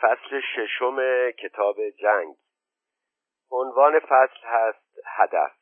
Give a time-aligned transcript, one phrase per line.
[0.00, 2.34] فصل ششم کتاب جنگ.
[3.50, 5.52] عنوان فصل هست هدف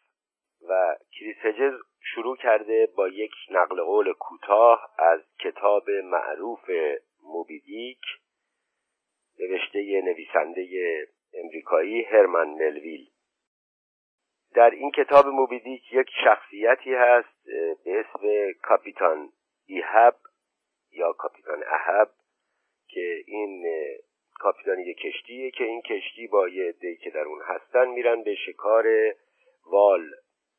[0.68, 6.70] و کریسجز شروع کرده با یک نقل قول کوتاه از کتاب معروف
[7.22, 8.00] موبیدیک
[9.38, 10.66] نوشته نویسنده
[11.34, 13.10] امریکایی هرمن ملویل.
[14.54, 17.44] در این کتاب موبیدیک یک شخصیتی هست
[17.84, 19.32] به اسم کاپیتان
[19.66, 20.16] ایهب
[20.92, 22.10] یا کاپیتان اهب
[22.88, 23.64] که این
[24.38, 29.14] کاپیتان یک کشتیه که این کشتی با یه که در اون هستن میرن به شکار
[29.66, 30.10] وال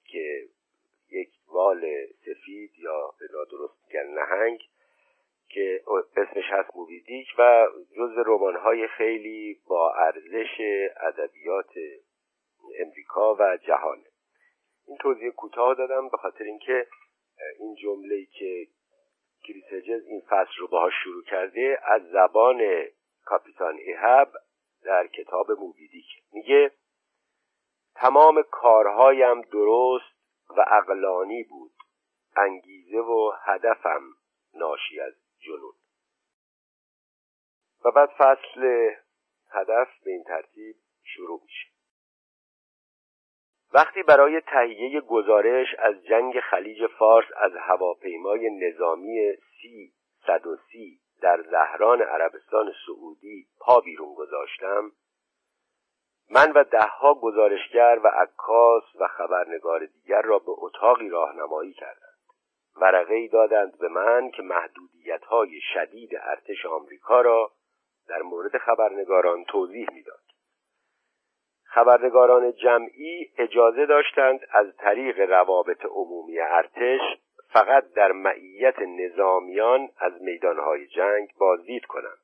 [0.05, 0.47] که
[1.11, 4.59] یک وال سفید یا به نادرست میگن نهنگ
[5.49, 5.81] که
[6.17, 10.61] اسمش هست موبیدیک و جز رمان‌های خیلی با ارزش
[10.97, 11.73] ادبیات
[12.79, 14.05] امریکا و جهانه
[14.87, 16.87] این توضیح کوتاه دادم به خاطر اینکه
[17.59, 18.67] این جمله‌ای که
[19.43, 22.87] کریسجز این فصل رو باهاش شروع کرده از زبان
[23.25, 24.33] کاپیتان ایهب
[24.83, 26.71] در کتاب موبیدیک میگه
[27.95, 31.71] تمام کارهایم درست و اقلانی بود
[32.35, 34.01] انگیزه و هدفم
[34.53, 35.73] ناشی از جنون.
[37.85, 38.91] و بعد فصل
[39.51, 41.69] هدف به این ترتیب شروع میشه.
[43.73, 49.93] وقتی برای تهیه گزارش از جنگ خلیج فارس از هواپیمای نظامی سی
[50.27, 54.91] صد و سی در زهران عربستان سعودی پا بیرون گذاشتم.
[56.29, 62.09] من و دهها گزارشگر و عکاس و خبرنگار دیگر را به اتاقی راهنمایی کردند.
[62.81, 67.51] ورقه ای دادند به من که محدودیت های شدید ارتش آمریکا را
[68.07, 70.19] در مورد خبرنگاران توضیح می‌داد.
[71.63, 77.01] خبرنگاران جمعی اجازه داشتند از طریق روابط عمومی ارتش
[77.53, 82.19] فقط در معیت نظامیان از میدانهای جنگ بازدید کنند.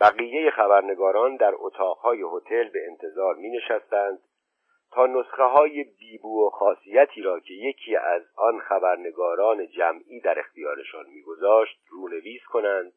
[0.00, 4.18] بقیه خبرنگاران در اتاقهای هتل به انتظار می نشستند
[4.92, 11.06] تا نسخه های بیبو و خاصیتی را که یکی از آن خبرنگاران جمعی در اختیارشان
[11.06, 12.92] میگذاشت رونویس کنند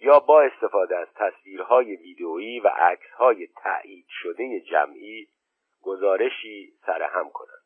[0.00, 5.28] یا با استفاده از تصویرهای ویدئویی و عکسهای تایید شده جمعی
[5.82, 7.65] گزارشی سرهم کنند.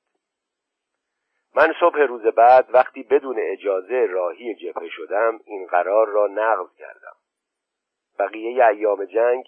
[1.56, 7.16] من صبح روز بعد وقتی بدون اجازه راهی جبهه شدم این قرار را نقض کردم.
[8.18, 9.44] بقیه ایام جنگ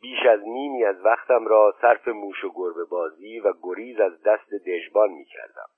[0.00, 4.50] بیش از نیمی از وقتم را صرف موش و گربه بازی و گریز از دست
[4.66, 5.68] دژبان می کردم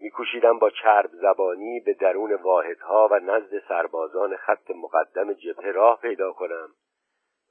[0.00, 6.32] میکوشیدم با چرب زبانی به درون واحدها و نزد سربازان خط مقدم جبهه راه پیدا
[6.32, 6.68] کنم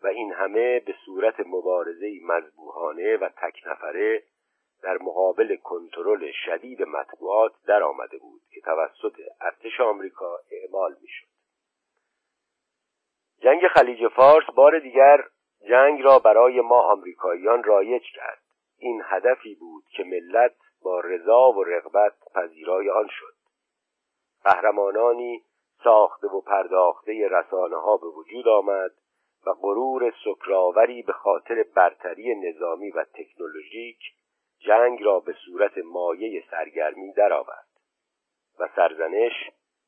[0.04, 4.24] و این همه به صورت مبارزه مذبوحانه و تک نفره
[4.81, 11.27] در مقابل کنترل شدید مطبوعات در آمده بود که توسط ارتش آمریکا اعمال می‌شد.
[13.39, 15.23] جنگ خلیج فارس بار دیگر
[15.69, 18.41] جنگ را برای ما آمریکاییان رایج کرد.
[18.77, 23.33] این هدفی بود که ملت با رضا و رغبت پذیرای آن شد.
[24.44, 25.44] قهرمانانی
[25.83, 28.91] ساخته و پرداخته رسانه ها به وجود آمد
[29.47, 33.99] و غرور سکراوری به خاطر برتری نظامی و تکنولوژیک
[34.59, 37.68] جنگ را به صورت مایه سرگرمی درآورد
[38.59, 39.34] و سرزنش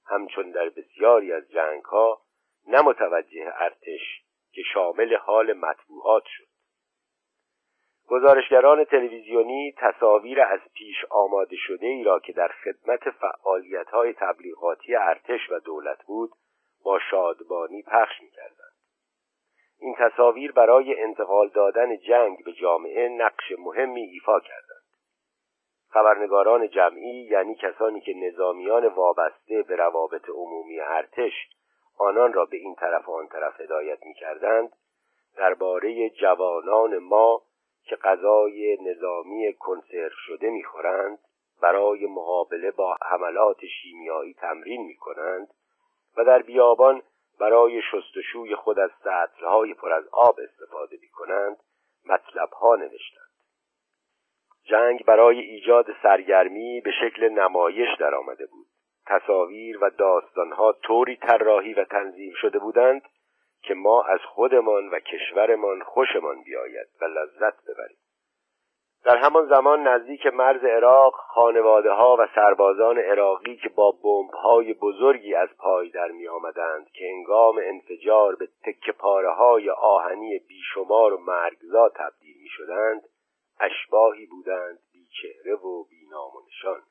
[0.06, 2.22] همچون در بسیاری از جنگ ها
[2.68, 6.50] نمتوجه ارتش که شامل حال مطبوعات شد
[8.08, 14.96] گزارشگران تلویزیونی تصاویر از پیش آماده شده ای را که در خدمت فعالیت های تبلیغاتی
[14.96, 16.30] ارتش و دولت بود
[16.84, 18.59] با شادبانی پخش می کردند.
[19.80, 24.84] این تصاویر برای انتقال دادن جنگ به جامعه نقش مهمی ایفا کردند.
[25.90, 31.34] خبرنگاران جمعی یعنی کسانی که نظامیان وابسته به روابط عمومی ارتش
[31.98, 34.72] آنان را به این طرف و آن طرف هدایت می کردند
[35.38, 37.42] درباره جوانان ما
[37.84, 41.20] که غذای نظامی کنسرو شده می‌خورند
[41.62, 45.48] برای مقابله با حملات شیمیایی تمرین می کنند
[46.18, 47.02] و در بیابان
[47.40, 51.58] برای شستشوی خود از سطلهای پر از آب استفاده می کنند
[52.06, 53.30] مطلبها نوشتند.
[54.64, 58.68] جنگ برای ایجاد سرگرمی به شکل نمایش درآمده بود.
[59.06, 63.02] تصاویر و داستانها طوری طراحی و تنظیم شده بودند
[63.62, 67.98] که ما از خودمان و کشورمان خوشمان بیاید و لذت ببریم.
[69.04, 74.74] در همان زمان نزدیک مرز عراق خانواده ها و سربازان عراقی که با بمب های
[74.74, 81.14] بزرگی از پای در می آمدند که انگام انفجار به تکه پاره های آهنی بیشمار
[81.14, 83.02] و مرگزا تبدیل می شدند
[83.60, 86.82] اشباهی بودند بی چهره و بی نام و نشان.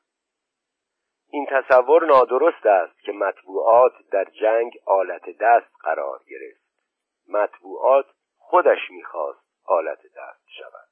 [1.31, 6.61] این تصور نادرست است که مطبوعات در جنگ آلت دست قرار گرفت.
[7.27, 8.05] مطبوعات
[8.37, 10.88] خودش می‌خواست آلت دست شود.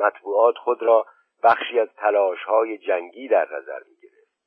[0.00, 1.06] مطبوعات خود را
[1.42, 4.00] بخشی از تلاش های جنگی در نظر می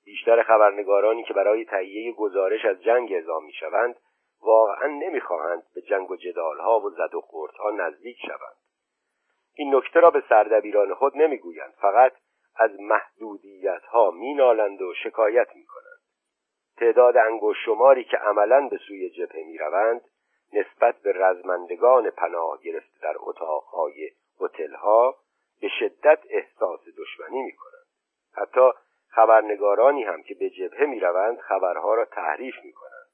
[0.05, 3.95] بیشتر خبرنگارانی که برای تهیه گزارش از جنگ اعزام می شوند
[4.41, 8.57] واقعا نمی‌خواهند به جنگ و جدالها و زد و خوردها نزدیک شوند.
[9.55, 12.13] این نکته را به سردبیران خود نمی‌گویند فقط
[12.55, 15.99] از محدودیت ها مینالند و شکایت می کنند
[16.77, 20.01] تعداد انگوش شماری که عملا به سوی جبهه می روند
[20.53, 24.09] نسبت به رزمندگان پناه گرفته در اتاقهای
[24.41, 25.15] هتلها
[25.63, 27.85] به شدت احساس دشمنی می کنند
[28.33, 28.71] حتی
[29.07, 33.09] خبرنگارانی هم که به جبهه می روند خبرها را تحریف می کنند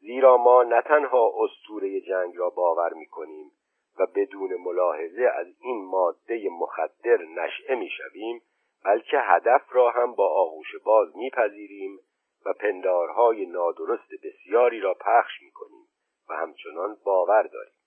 [0.00, 3.52] زیرا ما نه تنها استوره جنگ را باور می کنیم
[3.98, 8.42] و بدون ملاحظه از این ماده مخدر نشعه می شویم
[8.84, 11.98] بلکه هدف را هم با آغوش باز میپذیریم
[12.46, 15.86] و پندارهای نادرست بسیاری را پخش می کنیم
[16.28, 17.78] و همچنان باور داریم.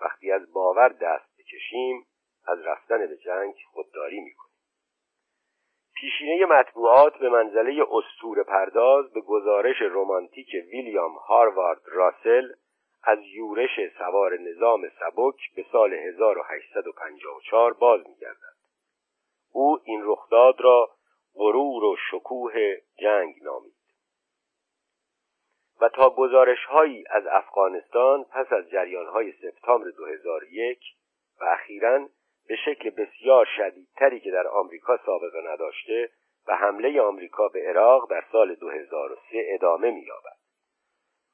[0.00, 2.06] وقتی از باور دست بکشیم
[2.46, 4.54] از رفتن به جنگ خودداری می کنیم
[5.94, 12.52] پیشینه مطبوعات به منزله استور پرداز به گزارش رمانتیک ویلیام هاروارد راسل
[13.02, 18.54] از یورش سوار نظام سبک به سال 1854 باز می‌گردد.
[19.52, 20.90] او این رخداد را
[21.34, 22.52] غرور و شکوه
[22.96, 23.74] جنگ نامید.
[25.80, 30.78] و تا گزارش هایی از افغانستان پس از جریان های سپتامبر 2001
[31.40, 32.08] و اخیراً
[32.48, 36.10] به شکل بسیار شدیدتری که در آمریکا سابقه نداشته
[36.46, 40.36] و حمله آمریکا به عراق در سال 2003 ادامه می‌یابد.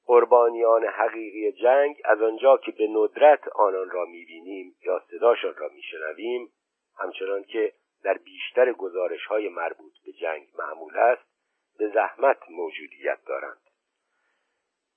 [0.06, 6.52] قربانیان حقیقی جنگ از آنجا که به ندرت آنان را می‌بینیم یا صداشان را می‌شنویم
[6.98, 7.72] همچنان که
[8.04, 11.22] در بیشتر گزارش های مربوط به جنگ معمول است
[11.78, 13.60] به زحمت موجودیت دارند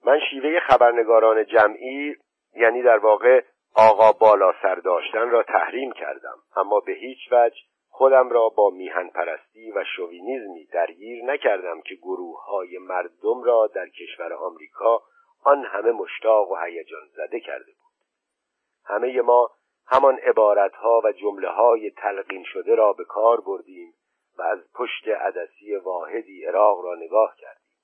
[0.05, 2.15] من شیوه خبرنگاران جمعی
[2.55, 3.43] یعنی در واقع
[3.75, 9.09] آقا بالا سر داشتن را تحریم کردم اما به هیچ وجه خودم را با میهن
[9.09, 15.01] پرستی و شوینیزمی درگیر نکردم که گروه های مردم را در کشور آمریکا
[15.43, 17.93] آن همه مشتاق و هیجان زده کرده بود.
[18.85, 19.49] همه ما
[19.87, 23.93] همان عبارتها و جمله های تلقین شده را به کار بردیم
[24.37, 27.77] و از پشت عدسی واحدی عراق را نگاه کردیم.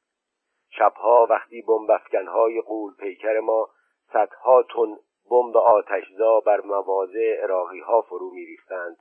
[0.70, 3.70] شبها وقتی بمبافکنهای قول پیکر ما
[4.14, 4.98] صدها تن
[5.30, 8.98] بمب آتشزا بر مواضع عراقی ها فرو ریختند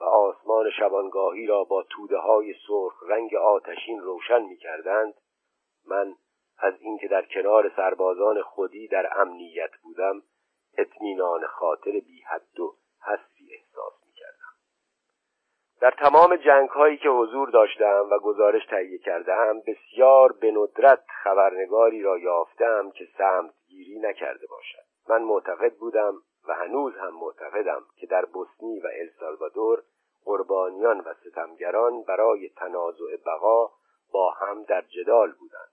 [0.00, 5.14] و آسمان شبانگاهی را با توده های سرخ رنگ آتشین روشن می کردند
[5.86, 6.14] من
[6.58, 10.22] از اینکه در کنار سربازان خودی در امنیت بودم
[10.78, 12.74] اطمینان خاطر بی حد و
[13.06, 14.52] حسی احساس می کردم.
[15.80, 22.02] در تمام جنگ هایی که حضور داشتم و گزارش تهیه کردم بسیار به ندرت خبرنگاری
[22.02, 28.24] را یافتم که سمتگیری نکرده باشد من معتقد بودم و هنوز هم معتقدم که در
[28.24, 29.82] بوسنی و السالوادور
[30.24, 33.70] قربانیان و ستمگران برای تنازع بقا
[34.12, 35.72] با هم در جدال بودند.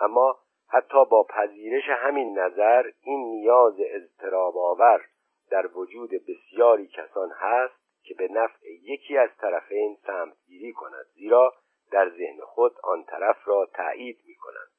[0.00, 5.04] اما حتی با پذیرش همین نظر این نیاز اضطراب آور
[5.50, 11.54] در وجود بسیاری کسان هست که به نفع یکی از طرفین سمتگیری کند زیرا
[11.90, 14.73] در ذهن خود آن طرف را تایید می کند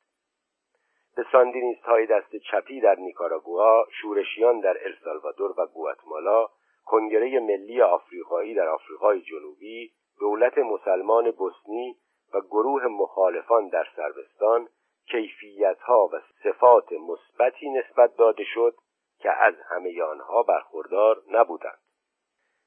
[1.16, 6.48] به ساندینیست های دست چپی در نیکاراگوآ شورشیان در السالوادور و گواتمالا
[6.86, 11.96] کنگره ملی آفریقایی در آفریقای جنوبی دولت مسلمان بوسنی
[12.34, 14.68] و گروه مخالفان در سربستان
[15.12, 18.76] کیفیتها و صفات مثبتی نسبت داده شد
[19.20, 21.80] که از همه آنها برخوردار نبودند.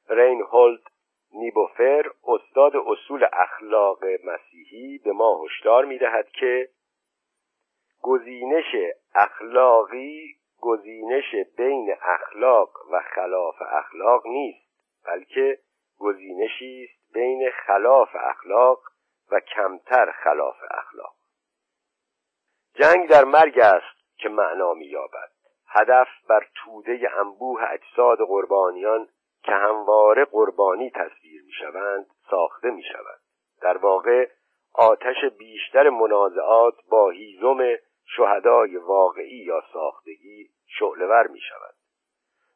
[0.08, 0.80] رینهولد
[1.32, 6.68] نیبوفر استاد اصول اخلاق مسیحی به ما هشدار می‌دهد که
[8.02, 8.74] گزینش
[9.14, 14.68] اخلاقی گزینش بین اخلاق و خلاف اخلاق نیست
[15.06, 15.58] بلکه
[15.98, 18.80] گزینشی است بین خلاف اخلاق
[19.30, 21.14] و کمتر خلاف اخلاق.
[22.74, 25.30] جنگ در مرگ است که معنا مییابد.
[25.68, 29.08] هدف بر توده انبوه اجساد قربانیان
[29.42, 33.20] که همواره قربانی تصویر می‌شوند ساخته می شود
[33.62, 34.28] در واقع
[34.74, 37.58] آتش بیشتر منازعات با هیزم
[38.16, 41.74] شهدای واقعی یا ساختگی شعلور می شود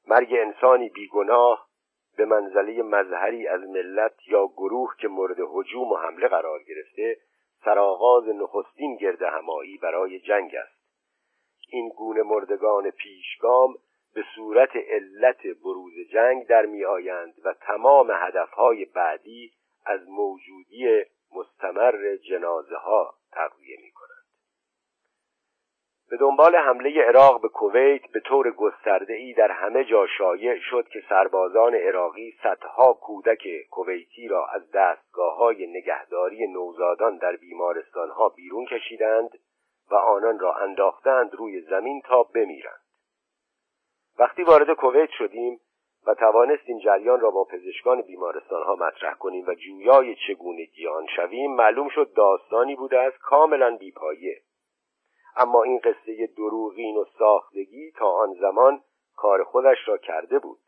[0.09, 1.69] مرگ انسانی بیگناه
[2.17, 7.17] به منزله مظهری از ملت یا گروه که مورد حجوم و حمله قرار گرفته
[7.65, 10.83] سرآغاز نخستین گرد همایی برای جنگ است
[11.69, 13.75] این گونه مردگان پیشگام
[14.15, 19.53] به صورت علت بروز جنگ در می آیند و تمام هدفهای بعدی
[19.87, 21.05] از موجودی
[21.37, 23.92] مستمر جنازه ها تقویه می.
[26.13, 30.89] به دنبال حمله عراق به کویت به طور گسترده ای در همه جا شایع شد
[30.89, 38.29] که سربازان عراقی صدها کودک کویتی را از دستگاه های نگهداری نوزادان در بیمارستان ها
[38.29, 39.31] بیرون کشیدند
[39.91, 42.83] و آنان را انداختند روی زمین تا بمیرند.
[44.19, 45.61] وقتی وارد کویت شدیم
[46.07, 51.55] و توانستیم جریان را با پزشکان بیمارستان ها مطرح کنیم و جویای چگونگی آن شویم
[51.55, 54.43] معلوم شد داستانی بوده است کاملا بیپایه.
[55.37, 58.81] اما این قصه دروغین و ساختگی تا آن زمان
[59.17, 60.59] کار خودش را کرده بود.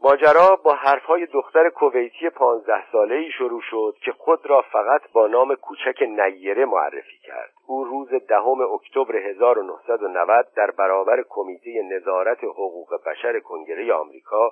[0.00, 5.26] ماجرا با حرفهای دختر کویتی پانزده ساله ای شروع شد که خود را فقط با
[5.26, 7.52] نام کوچک نیره معرفی کرد.
[7.66, 14.50] او روز دهم اکتبر 1990 در برابر کمیته نظارت حقوق بشر کنگره آمریکا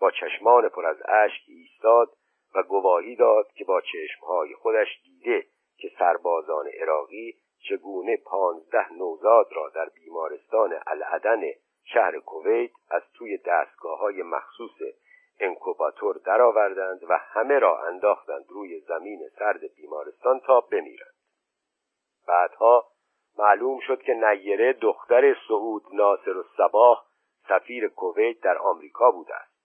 [0.00, 2.08] با چشمان پر از اشک ایستاد
[2.54, 5.46] و گواهی داد که با چشمهای خودش دیده
[5.78, 11.42] که سربازان عراقی چگونه پانزده نوزاد را در بیمارستان العدن
[11.84, 14.82] شهر کویت از توی دستگاه های مخصوص
[15.40, 21.14] انکوباتور درآوردند و همه را انداختند روی زمین سرد بیمارستان تا بمیرند.
[22.28, 22.86] بعدها
[23.38, 27.06] معلوم شد که نیره دختر سعود ناصر و سباه
[27.48, 29.56] سفیر کویت در آمریکا بوده است.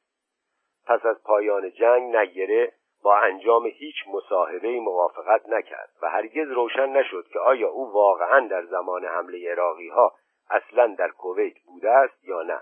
[0.86, 7.28] پس از پایان جنگ نیره با انجام هیچ مصاحبه موافقت نکرد و هرگز روشن نشد
[7.34, 10.14] که آیا او واقعا در زمان حمله عراقی ها
[10.50, 12.62] اصلا در کویت بوده است یا نه.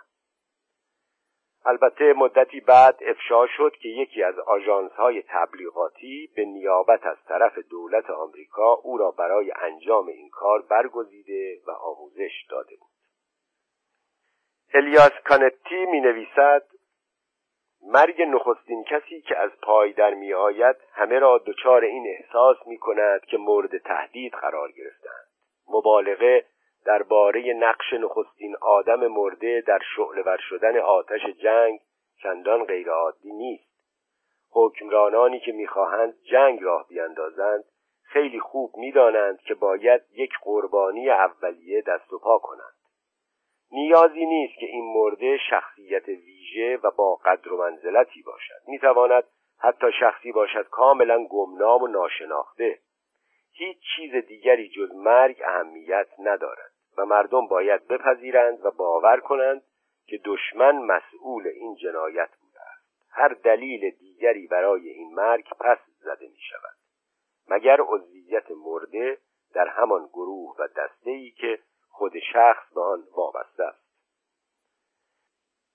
[1.65, 7.60] البته مدتی بعد افشا شد که یکی از آژانس های تبلیغاتی به نیابت از طرف
[7.60, 12.89] دولت آمریکا او را برای انجام این کار برگزیده و آموزش داده بود.
[14.74, 16.63] الیاس کانتی می نویسد
[17.81, 22.77] مرگ نخستین کسی که از پای در می آید همه را دچار این احساس می
[22.77, 25.27] کند که مورد تهدید قرار گرفتند.
[25.69, 26.45] مبالغه
[26.86, 31.79] درباره نقش نخستین آدم مرده در شعله شدن آتش جنگ
[32.24, 33.69] چندان غیرعادی نیست.
[34.51, 37.63] حکمرانانی که می‌خواهند جنگ راه بیندازند
[38.03, 42.74] خیلی خوب می‌دانند که باید یک قربانی اولیه دست و پا کنند.
[43.71, 46.09] نیازی نیست که این مرده شخصیت
[46.50, 48.62] ویژه و با قدر و منزلتی باشد.
[48.68, 49.24] می‌تواند
[49.60, 52.79] حتی شخصی باشد کاملا گمنام و ناشناخته.
[53.51, 59.63] هیچ چیز دیگری جز مرگ اهمیت ندارد و مردم باید بپذیرند و باور کنند
[60.08, 63.10] که دشمن مسئول این جنایت بوده است.
[63.12, 66.75] هر دلیل دیگری برای این مرگ پس زده می شود
[67.50, 69.18] مگر عضویت مرده
[69.53, 73.88] در همان گروه و دسته ای که خود شخص به آن وابسته است؟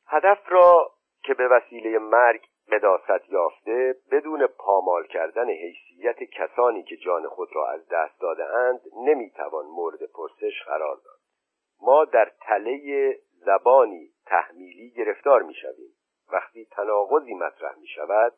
[0.06, 0.90] هدف را
[1.22, 2.42] که به وسیله مرگ
[2.72, 8.80] قداست یافته بدون پامال کردن حیثیت کسانی که جان خود را از دست داده اند
[8.96, 11.18] نمی‌توان مورد پرسش قرار داد.
[11.80, 15.94] ما در تله زبانی تحمیلی گرفتار می‌شویم.
[16.32, 18.32] وقتی تناقضی مطرح می شود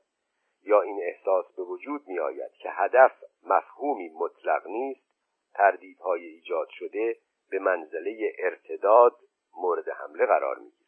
[0.63, 3.13] یا این احساس به وجود می آید که هدف
[3.47, 5.07] مفهومی مطلق نیست
[5.55, 7.17] تردیدهای ایجاد شده
[7.51, 9.17] به منزله ارتداد
[9.57, 10.86] مورد حمله قرار می گیرد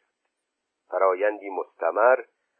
[0.89, 2.19] فرایندی مستمر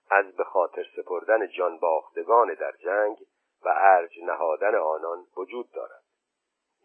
[0.10, 3.18] از به خاطر سپردن جان باختگان در جنگ
[3.66, 6.04] و ارج نهادن آنان وجود دارد.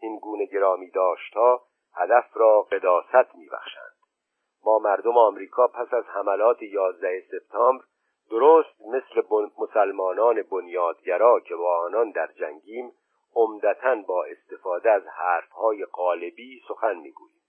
[0.01, 1.61] این گونه گرامی داشتها
[1.93, 3.95] هدف را قداست میبخشند.
[4.65, 7.85] ما مردم آمریکا پس از حملات 11 سپتامبر
[8.29, 9.21] درست مثل
[9.59, 12.91] مسلمانان بنیادگرا که با آنان در جنگیم
[13.35, 17.44] عمدتا با استفاده از حرفهای قالبی سخن می‌گوییم.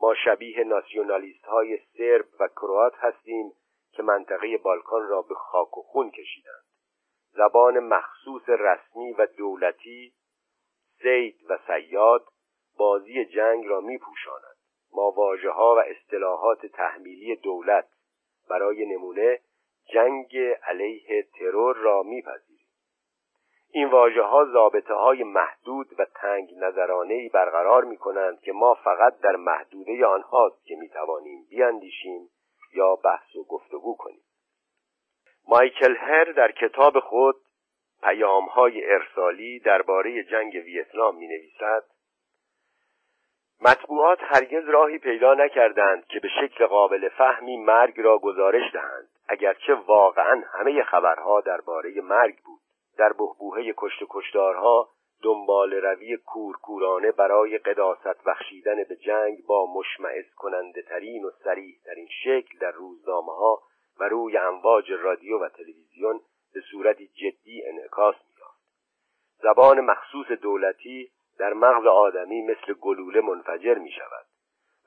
[0.00, 3.52] ما شبیه ناسیونالیست های سرب و کروات هستیم
[3.92, 6.64] که منطقه بالکان را به خاک و خون کشیدند.
[7.32, 10.12] زبان مخصوص رسمی و دولتی
[11.02, 12.26] سید و سیاد
[12.78, 14.56] بازی جنگ را می پوشاند
[14.92, 17.88] ما واجه ها و اصطلاحات تحمیلی دولت
[18.48, 19.40] برای نمونه
[19.92, 22.55] جنگ علیه ترور را میپذیریم.
[23.76, 29.20] این واجه ها ضابطه های محدود و تنگ نظرانه برقرار می کنند که ما فقط
[29.20, 32.28] در محدوده آنهاست که می توانیم بیاندیشیم
[32.74, 34.22] یا بحث و گفتگو کنیم.
[35.48, 37.36] مایکل هر در کتاب خود
[38.02, 41.84] پیام های ارسالی درباره جنگ ویتنام می نویسد
[43.60, 49.74] مطبوعات هرگز راهی پیدا نکردند که به شکل قابل فهمی مرگ را گزارش دهند اگرچه
[49.74, 52.55] واقعا همه خبرها درباره مرگ بود.
[52.98, 54.88] در بهبوهه کشت کشتارها
[55.22, 62.08] دنبال روی کورکورانه برای قداست بخشیدن به جنگ با مشمعز کننده ترین و سریح ترین
[62.24, 63.62] شکل در روزنامه ها
[64.00, 66.20] و روی امواج رادیو و تلویزیون
[66.54, 68.60] به صورتی جدی انعکاس می‌یافت.
[69.42, 74.26] زبان مخصوص دولتی در مغز آدمی مثل گلوله منفجر می شود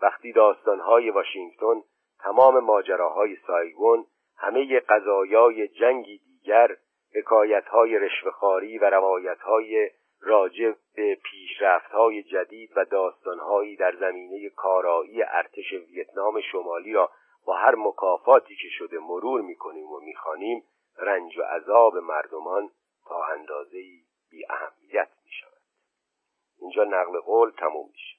[0.02, 1.82] وقتی داستانهای واشنگتن
[2.20, 4.06] تمام ماجراهای سایگون
[4.38, 6.78] همه قضایای جنگی دیگر
[7.16, 9.90] حکایتهای رشوهخواری و روایتهای
[10.22, 17.12] راجع به پیشرفتهای جدید و داستانهایی در زمینه کارایی ارتش ویتنام شمالی را
[17.46, 20.64] با هر مکافاتی که شده مرور می‌کنیم و می‌خوانیم
[20.98, 22.70] رنج و عذاب مردمان
[23.08, 23.82] تا اندازه
[24.32, 25.62] بی اهمیت می شود
[26.60, 28.16] اینجا نقل قول تموم میشه.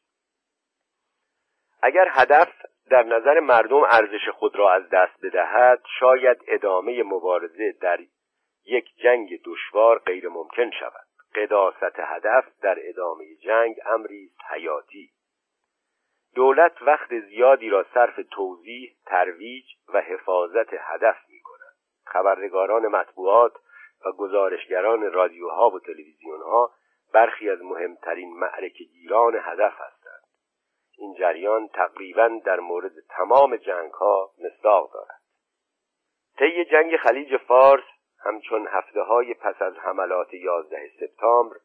[1.83, 2.49] اگر هدف
[2.91, 7.99] در نظر مردم ارزش خود را از دست بدهد شاید ادامه مبارزه در
[8.71, 15.11] یک جنگ دشوار غیر ممکن شود قداست هدف در ادامه جنگ امری حیاتی
[16.35, 21.75] دولت وقت زیادی را صرف توضیح، ترویج و حفاظت هدف می کند.
[22.05, 23.53] خبرنگاران مطبوعات
[24.07, 26.71] و گزارشگران رادیوها و تلویزیونها
[27.12, 30.23] برخی از مهمترین معرک گیران هدف هستند.
[30.99, 34.31] این جریان تقریبا در مورد تمام جنگ ها
[34.65, 35.21] دارد.
[36.39, 37.85] طی جنگ خلیج فارس
[38.25, 41.57] همچون هفته های پس از حملات 11 سپتامبر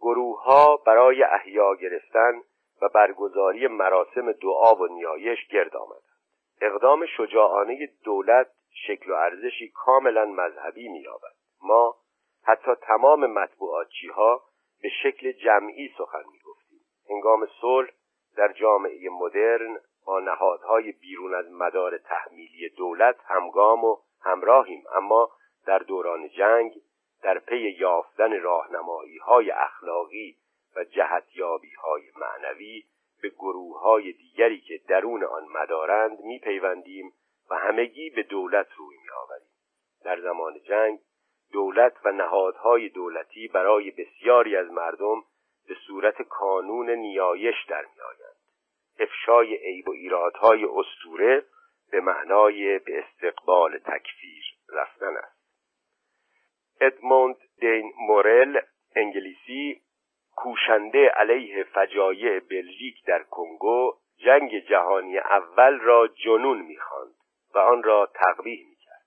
[0.00, 2.42] گروه ها برای احیا گرفتن
[2.82, 6.00] و برگزاری مراسم دعا و نیایش گرد آمدند.
[6.60, 8.50] اقدام شجاعانه دولت
[8.86, 11.34] شکل و ارزشی کاملا مذهبی مییابد.
[11.62, 11.96] ما
[12.42, 14.42] حتی تمام مطبوعاتچی ها
[14.82, 16.80] به شکل جمعی سخن می‌گفتیم.
[17.10, 17.90] هنگام صلح
[18.36, 24.84] در جامعه مدرن با نهادهای بیرون از مدار تحمیلی دولت همگام و همراهیم.
[24.94, 25.30] اما
[25.66, 26.72] در دوران جنگ
[27.22, 30.36] در پی یافتن راهنمایی های اخلاقی
[30.76, 32.84] و جهتیابی های معنوی
[33.22, 37.12] به گروه های دیگری که درون آن مدارند میپیوندیم
[37.50, 39.48] و همگی به دولت روی میآوریم.
[40.04, 41.00] در زمان جنگ
[41.52, 45.24] دولت و نهادهای دولتی برای بسیاری از مردم
[45.68, 48.36] به صورت کانون نیایش در میآیند.
[48.98, 51.44] افشای عیب و ایرادهای استوره
[51.90, 55.33] به معنای به استقبال تکفیر رفتن است.
[56.86, 58.60] ادموند دین مورل
[58.96, 59.80] انگلیسی
[60.36, 67.14] کوشنده علیه فجایع بلژیک در کنگو جنگ جهانی اول را جنون می‌خواند
[67.54, 69.04] و آن را تقبیح می‌کرد.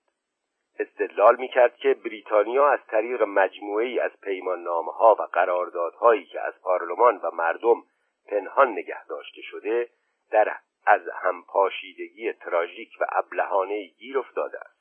[0.80, 7.18] استدلال می‌کرد که بریتانیا از طریق مجموعی از پیمان ها و قراردادهایی که از پارلمان
[7.18, 7.84] و مردم
[8.28, 9.90] پنهان نگه داشته شده
[10.32, 14.78] در از همپاشیدگی تراژیک و ابلهانه گیر افتاده است.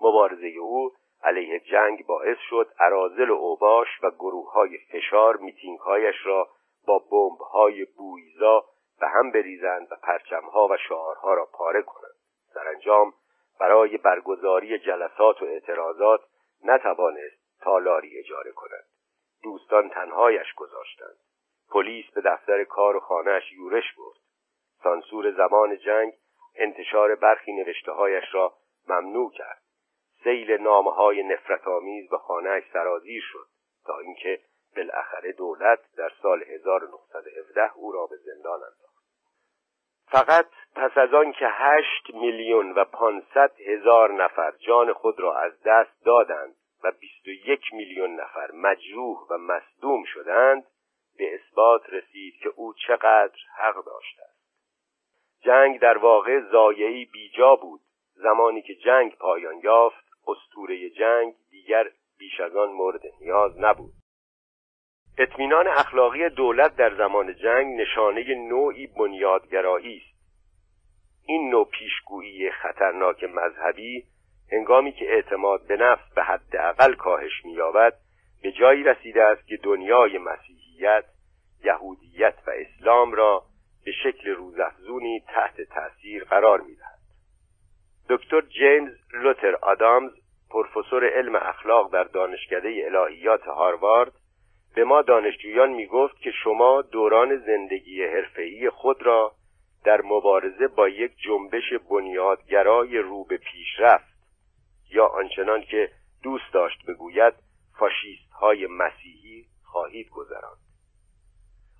[0.00, 0.92] مبارزه او
[1.22, 6.48] علیه جنگ باعث شد ارازل و اوباش و گروه های فشار میتینگهایش را
[6.86, 8.64] با بمب های بویزا
[9.00, 12.16] به هم بریزند و پرچمها و شعارها را پاره کنند.
[12.54, 13.14] سرانجام
[13.60, 16.20] برای برگزاری جلسات و اعتراضات
[16.64, 18.84] نتوانست تالاری اجاره کند.
[19.42, 21.16] دوستان تنهایش گذاشتند.
[21.70, 24.16] پلیس به دفتر کار و خانهاش یورش برد.
[24.82, 26.12] سانسور زمان جنگ
[26.56, 28.54] انتشار برخی نوشتههایش را
[28.88, 29.62] ممنوع کرد.
[30.26, 33.46] سیل نامه های نفرت آمیز به خانهاش سرازیر شد
[33.84, 34.40] تا اینکه
[34.76, 38.96] بالاخره دولت در سال 1917 او را به زندان انداخت.
[40.06, 45.62] فقط پس از آن که هشت میلیون و پانصد هزار نفر جان خود را از
[45.62, 50.64] دست دادند و بیست و یک میلیون نفر مجروح و مصدوم شدند
[51.18, 54.36] به اثبات رسید که او چقدر حق داشته است.
[55.40, 57.80] جنگ در واقع زایعی بیجا بود
[58.14, 63.92] زمانی که جنگ پایان یافت استوره جنگ دیگر بیش از آن مورد نیاز نبود.
[65.18, 70.16] اطمینان اخلاقی دولت در زمان جنگ نشانه نوعی بنیادگرایی است.
[71.26, 74.04] این نوع پیشگویی خطرناک مذهبی
[74.52, 77.94] هنگامی که اعتماد به نفس به حداقل کاهش می‌یابد
[78.42, 81.04] به جایی رسیده است که دنیای مسیحیت
[81.64, 83.42] یهودیت و اسلام را
[83.84, 86.95] به شکل روزافزونی تحت تاثیر قرار می‌دهد.
[88.08, 90.12] دکتر جیمز لوتر آدامز
[90.50, 94.12] پروفسور علم اخلاق در دانشکده الهیات هاروارد
[94.74, 99.32] به ما دانشجویان می گفت که شما دوران زندگی حرفه‌ای خود را
[99.84, 104.16] در مبارزه با یک جنبش بنیادگرای رو به پیشرفت
[104.90, 105.90] یا آنچنان که
[106.22, 107.34] دوست داشت بگوید
[107.78, 110.66] فاشیست های مسیحی خواهید گذراند.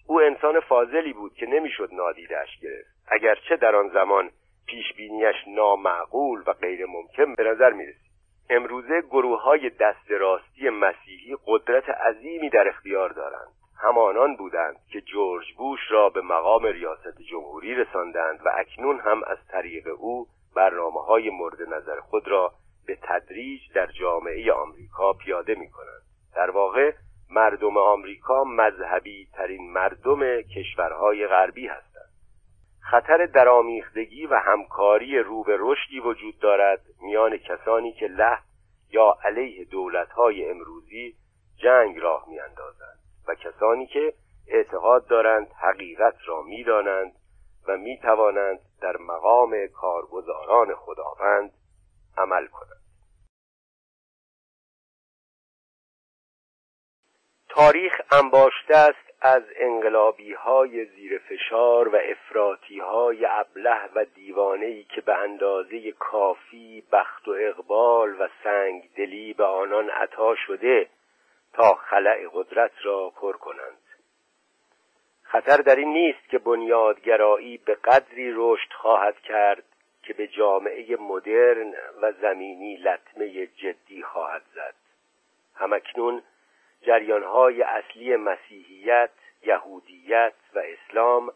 [0.07, 2.89] او انسان فاضلی بود که نمی‌شد نادیدش گرفت.
[3.09, 4.31] اگرچه در آن زمان
[4.67, 8.07] پیشبینیش نامعقول و غیر ممکن به نظر می رسید
[8.51, 13.49] امروزه گروه های دست راستی مسیحی قدرت عظیمی در اختیار دارند.
[13.83, 19.39] همانان بودند که جورج بوش را به مقام ریاست جمهوری رساندند و اکنون هم از
[19.49, 20.27] طریق او
[20.57, 22.53] برنامه های مورد نظر خود را
[22.87, 26.03] به تدریج در جامعه آمریکا پیاده می کنند
[26.37, 26.93] در واقع
[27.31, 31.96] مردم آمریکا مذهبی ترین مردم کشورهای غربی هستند.
[32.91, 38.39] خطر درامیختگی و همکاری رو به رشدی وجود دارد میان کسانی که له
[38.91, 41.17] یا علیه دولتهای امروزی
[41.57, 44.15] جنگ راه میاندازند و کسانی که
[44.49, 47.13] اعتقاد دارند حقیقت را می‌دانند
[47.69, 51.53] و می‌توانند در مقام کارگزاران خداوند
[52.19, 52.83] عمل کنند.
[57.49, 65.01] تاریخ انباشته است از انقلابی های زیر فشار و افراتی های ابله و دیوانه که
[65.01, 70.89] به اندازه کافی بخت و اقبال و سنگ دلی به آنان عطا شده
[71.53, 73.79] تا خلع قدرت را پر کنند.
[75.23, 79.65] خطر در این نیست که بنیادگرایی به قدری رشد خواهد کرد
[80.03, 84.75] که به جامعه مدرن و زمینی لطمه جدی خواهد زد.
[85.55, 86.23] همکنون
[86.83, 89.11] جریانهای اصلی مسیحیت،
[89.43, 91.33] یهودیت و اسلام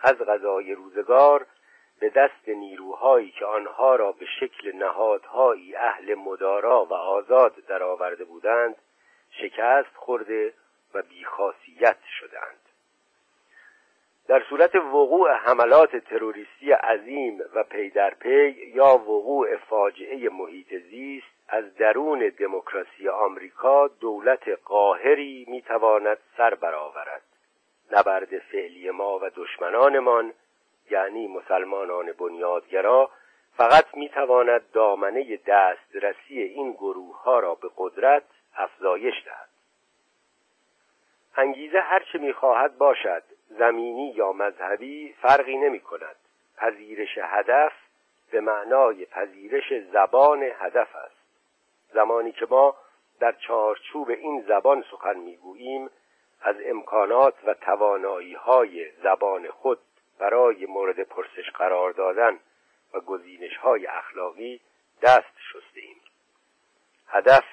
[0.00, 1.46] از غذای روزگار
[2.00, 8.76] به دست نیروهایی که آنها را به شکل نهادهایی اهل مدارا و آزاد درآورده بودند
[9.30, 10.52] شکست خورده
[10.94, 12.66] و بیخاصیت شدند.
[14.28, 21.35] در صورت وقوع حملات تروریستی عظیم و پی در پی یا وقوع فاجعه محیط زیست
[21.48, 27.22] از درون دموکراسی آمریکا دولت قاهری می‌تواند سر برآورد.
[27.92, 30.32] نبرد فعلی ما و دشمنانمان
[30.90, 33.10] یعنی مسلمانان بنیادگرا
[33.56, 38.22] فقط می‌تواند دامنه دسترسی این گروه ها را به قدرت
[38.56, 39.48] افزایش دهد.
[41.36, 46.16] انگیزه هرچه می‌خواهد باشد زمینی یا مذهبی فرقی نمی کند
[46.56, 47.72] پذیرش هدف
[48.30, 51.15] به معنای پذیرش زبان هدف است.
[51.96, 52.74] زمانی که ما
[53.20, 55.90] در چارچوب این زبان سخن می‌گوییم
[56.40, 59.78] از امکانات و توانایی های زبان خود
[60.18, 62.38] برای مورد پرسش قرار دادن
[62.94, 64.60] و گزینش های اخلاقی
[65.02, 66.00] دست شسته ایم
[67.06, 67.44] هدف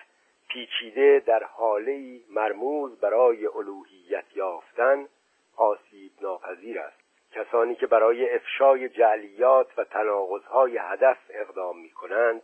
[0.49, 5.07] پیچیده در حاله مرموز برای الوهیت یافتن
[5.55, 6.97] آسیب ناپذیر است.
[7.31, 12.41] کسانی که برای افشای جعلیات و تناقضهای هدف اقدام می کنند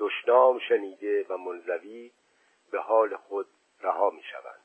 [0.00, 2.10] دشنام شنیده و منزوی
[2.72, 3.46] به حال خود
[3.82, 4.60] رها می شوند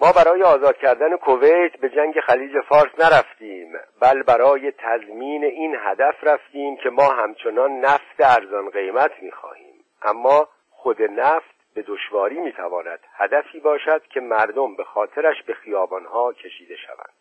[0.00, 6.14] ما برای آزاد کردن کویت به جنگ خلیج فارس نرفتیم بل برای تضمین این هدف
[6.22, 13.00] رفتیم که ما همچنان نفت ارزان قیمت می خواهیم اما خود نفت به دشواری می‌تواند
[13.12, 17.12] هدفی باشد که مردم به خاطرش به خیابانها کشیده شوند.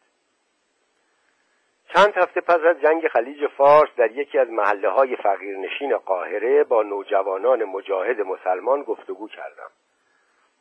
[1.96, 6.84] چند هفته پس از جنگ خلیج فارس در یکی از محله های فقیرنشین قاهره با
[6.84, 9.70] نوجوانان مجاهد مسلمان گفتگو کردم.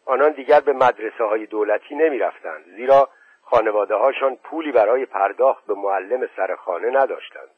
[0.07, 3.09] آنان دیگر به مدرسه های دولتی نمی رفتند زیرا
[3.43, 7.51] خانواده هاشان پولی برای پرداخت به معلم سرخانه نداشتند.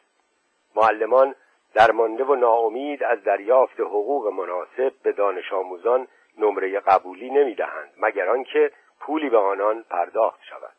[0.77, 1.35] معلمان
[1.75, 6.09] درمانده و ناامید از دریافت حقوق مناسب به دانش آموزان
[6.39, 10.73] نمره قبولی نمی‌دهند مگر آنکه پولی به آنان پرداخت شود.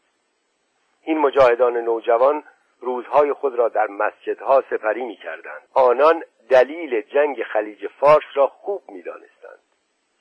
[1.04, 2.44] این مجاهدان نوجوان
[2.84, 5.62] روزهای خود را در مسجدها سپری می کردند.
[5.74, 9.60] آنان دلیل جنگ خلیج فارس را خوب می دانستند.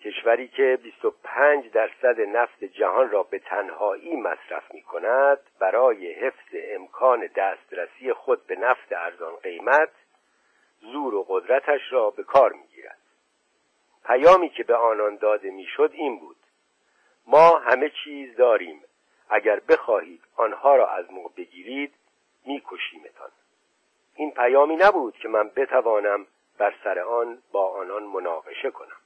[0.05, 7.27] کشوری که 25 درصد نفت جهان را به تنهایی مصرف می کند برای حفظ امکان
[7.37, 9.91] دسترسی خود به نفت ارزان قیمت
[10.81, 12.99] زور و قدرتش را به کار می گیرد.
[14.07, 16.37] پیامی که به آنان داده می‌شد این بود
[17.27, 18.83] ما همه چیز داریم
[19.31, 21.95] اگر بخواهید آنها را از ما بگیرید
[22.47, 23.31] میکشیمتان.
[24.15, 26.27] این پیامی نبود که من بتوانم
[26.59, 28.97] بر سر آن با آنان مناقشه کنم.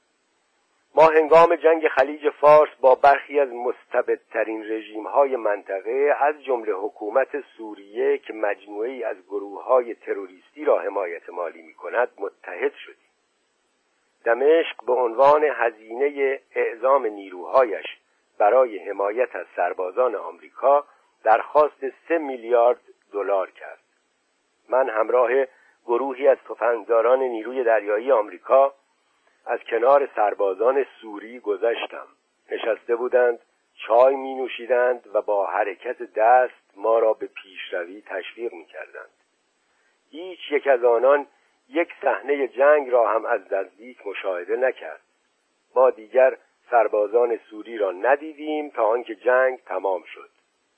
[0.95, 7.41] ما هنگام جنگ خلیج فارس با برخی از مستبدترین رژیم های منطقه از جمله حکومت
[7.57, 13.07] سوریه که مجموعی از گروه های تروریستی را حمایت مالی می کند متحد شدیم.
[14.25, 17.85] دمشق به عنوان هزینه اعزام نیروهایش
[18.37, 20.85] برای حمایت از سربازان آمریکا
[21.23, 22.81] درخواست سه میلیارد
[23.13, 23.79] دلار کرد.
[24.69, 25.29] من همراه
[25.85, 28.73] گروهی از تفنگداران نیروی دریایی آمریکا
[29.45, 32.07] از کنار سربازان سوری گذشتم.
[32.51, 33.39] نشسته بودند
[33.87, 39.09] چای می نوشیدند و با حرکت دست ما را به پیشروی تشویق می کردند
[40.11, 41.27] هیچ یک از آنان
[41.69, 45.01] یک صحنه جنگ را هم از نزدیک مشاهده نکرد.
[45.75, 46.37] ما دیگر
[46.71, 50.29] سربازان سوری را ندیدیم تا آنکه جنگ تمام شد.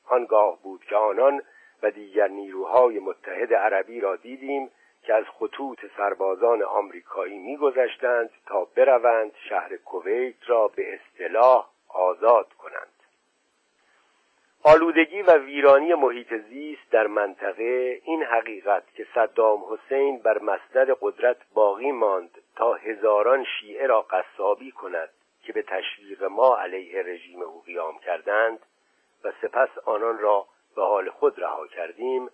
[0.08, 1.42] آنگاه بود که آنان
[1.84, 4.72] و دیگر نیروهای متحد عربی را دیدیم
[5.04, 13.00] که از خطوط سربازان آمریکایی میگذشتند تا بروند شهر کویت را به اصطلاح آزاد کنند.
[14.64, 21.38] آلودگی و ویرانی محیط زیست در منطقه این حقیقت که صدام حسین بر مسند قدرت
[21.54, 25.10] باقی ماند تا هزاران شیعه را قصابی کند
[25.44, 28.60] که به تشویق ما علیه رژیم او قیام کردند
[29.24, 30.46] و سپس آنان را
[30.80, 32.30] به حال خود رها کردیم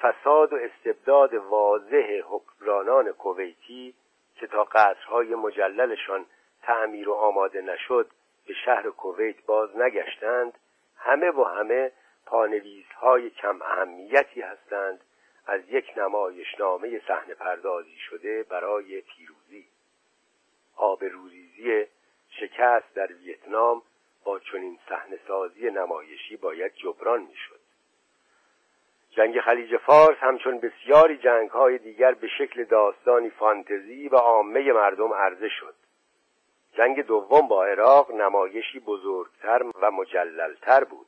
[0.00, 3.94] فساد و استبداد واضح حکمرانان کویتی
[4.36, 6.26] که تا قصرهای مجللشان
[6.62, 8.10] تعمیر و آماده نشد
[8.46, 10.58] به شهر کویت باز نگشتند
[10.96, 11.92] همه و همه
[12.26, 15.00] پانویس های کم اهمیتی هستند
[15.46, 19.68] از یک نمایشنامه صحنه پردازی شده برای پیروزی.
[20.76, 21.86] آبروریزی
[22.30, 23.82] شکست در ویتنام
[24.24, 27.63] با چنین صحنه سازی نمایشی باید جبران می‌شد.
[29.16, 35.14] جنگ خلیج فارس همچون بسیاری جنگ های دیگر به شکل داستانی فانتزی و عامه مردم
[35.14, 35.74] عرضه شد.
[36.72, 41.06] جنگ دوم با عراق نمایشی بزرگتر و مجللتر بود.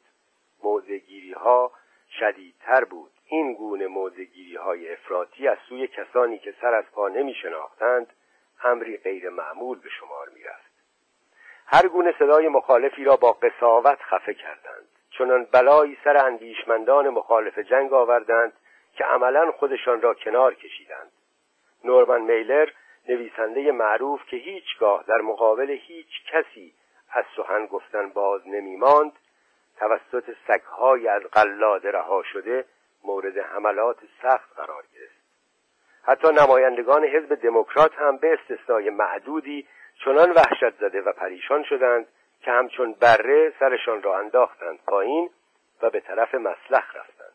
[0.64, 1.73] موزگیری ها
[2.21, 3.11] شدیدتر بود.
[3.29, 8.12] این گونه موزگیری های افراطی از سوی کسانی که سر از پا نمی شناختند
[8.64, 10.73] امری غیر معمول به شمار می رفت
[11.66, 14.95] هر گونه صدای مخالفی را با قصاوت خفه کردند.
[15.18, 18.52] چنان بلایی سر اندیشمندان مخالف جنگ آوردند
[18.94, 21.12] که عملا خودشان را کنار کشیدند.
[21.85, 22.68] نورمن میلر
[23.09, 26.74] نویسنده معروف که هیچگاه در مقابل هیچ کسی
[27.11, 29.12] از سخن گفتن باز نمیماند
[29.79, 32.64] توسط سگهای از قلاده رها شده
[33.05, 35.16] مورد حملات سخت قرار گرفت.
[36.02, 39.66] حتی نمایندگان حزب دموکرات هم به استثنای معدودی
[40.05, 42.07] چنان وحشت زده و پریشان شدند
[42.46, 45.30] که همچون بره سرشان را انداختند پایین
[45.82, 47.35] و به طرف مسلخ رفتند.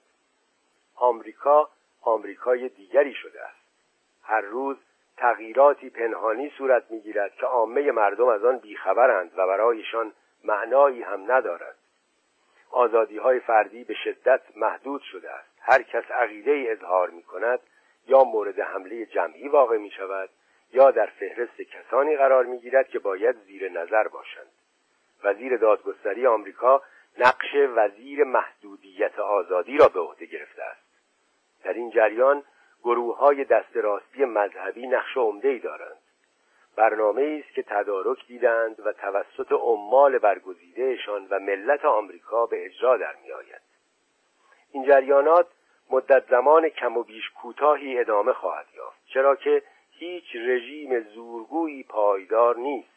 [0.95, 1.69] آمریکا
[2.01, 3.61] آمریکای دیگری شده است.
[4.23, 4.77] هر روز
[5.17, 11.75] تغییراتی پنهانی صورت می‌گیرد که عامه مردم از آن بیخبرند و برایشان معنایی هم ندارد.
[12.71, 15.57] آزادی های فردی به شدت محدود شده است.
[15.61, 17.59] هر کس عقیده ای اظهار می کند
[18.07, 20.29] یا مورد حمله جمعی واقع می شود
[20.73, 24.51] یا در فهرست کسانی قرار می گیرد که باید زیر نظر باشند.
[25.23, 26.81] وزیر دادگستری آمریکا
[27.17, 30.81] نقش وزیر محدودیت آزادی را به عهده گرفته است.
[31.63, 32.43] در این جریان
[32.83, 35.97] گروه های دست راستی مذهبی نقش ای دارند.
[36.75, 43.15] برنامه است که تدارک دیدند و توسط عمال برگزیدهشان و ملت آمریکا به اجرا در
[43.23, 43.61] میآید.
[44.71, 45.47] این جریانات
[45.89, 52.57] مدت زمان کم و بیش کوتاهی ادامه خواهد یافت چرا که هیچ رژیم زورگویی پایدار
[52.57, 52.87] نیست.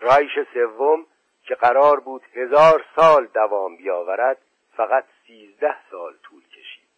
[0.00, 1.06] رایش سوم
[1.44, 4.38] که قرار بود هزار سال دوام بیاورد
[4.76, 6.88] فقط سیزده سال طول کشید.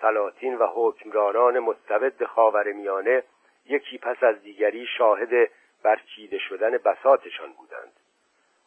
[0.00, 3.22] سلاطین و حکمرانان مستبد خاورمیانه
[3.66, 5.50] یکی پس از دیگری شاهد
[5.82, 7.92] برچیده شدن بساتشان بودند.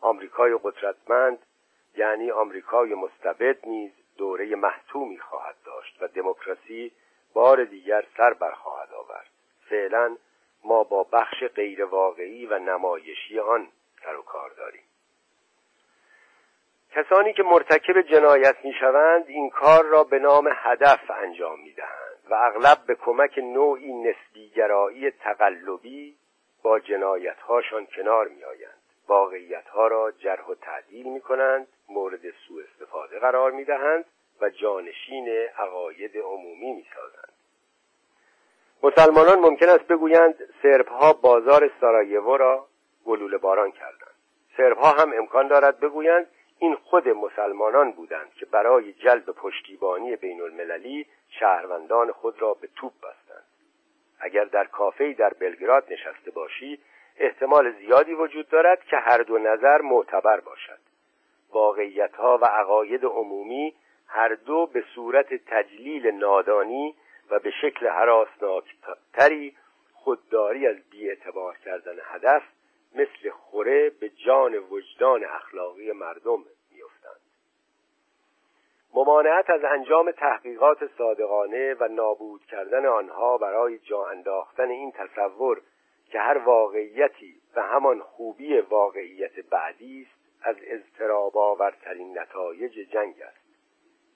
[0.01, 1.39] آمریکای قدرتمند
[1.95, 6.91] یعنی آمریکای مستبد نیز دوره محتومی خواهد داشت و دموکراسی
[7.33, 9.29] بار دیگر سر برخواهد آورد.
[9.69, 10.17] فعلا
[10.63, 13.67] ما با بخش غیرواقعی و نمایشی آن
[14.03, 14.86] سر و کار داریم.
[16.97, 22.77] کسانی که مرتکب جنایت می‌شوند این کار را به نام هدف انجام می‌دهند و اغلب
[22.87, 26.15] به کمک نوعی نسبیگرایی تقلبی
[26.63, 28.81] با جنایتهاشان کنار میآیند.
[29.07, 34.05] واقعیتها را جرح و تعدیل می کنند مورد سوء استفاده قرار می دهند
[34.41, 37.33] و جانشین عقاید عمومی می سازند
[38.83, 42.67] مسلمانان ممکن است بگویند سربها بازار سارایوو را
[43.05, 44.15] گلوله باران کردند.
[44.57, 46.27] سربها هم امکان دارد بگویند
[46.59, 52.93] این خود مسلمانان بودند که برای جلب پشتیبانی بین المللی شهروندان خود را به توپ
[52.97, 53.45] بستند.
[54.19, 56.79] اگر در کافه در بلگراد نشسته باشی
[57.17, 60.79] احتمال زیادی وجود دارد که هر دو نظر معتبر باشد.
[61.53, 63.73] واقعیتها و عقاید عمومی
[64.07, 66.95] هر دو به صورت تجلیل نادانی
[67.29, 69.55] و به شکل حراسناکتری
[69.93, 72.43] خودداری از بیاعتبار کردن هدف
[72.97, 77.21] مثل خوره به جان وجدان اخلاقی مردم میافتند.
[78.93, 85.61] ممانعت از انجام تحقیقات صادقانه و نابود کردن آنها برای جا انداختن این تصور
[86.11, 93.47] که هر واقعیتی و همان خوبی واقعیت بعدی است از اضطراب آورترین نتایج جنگ است.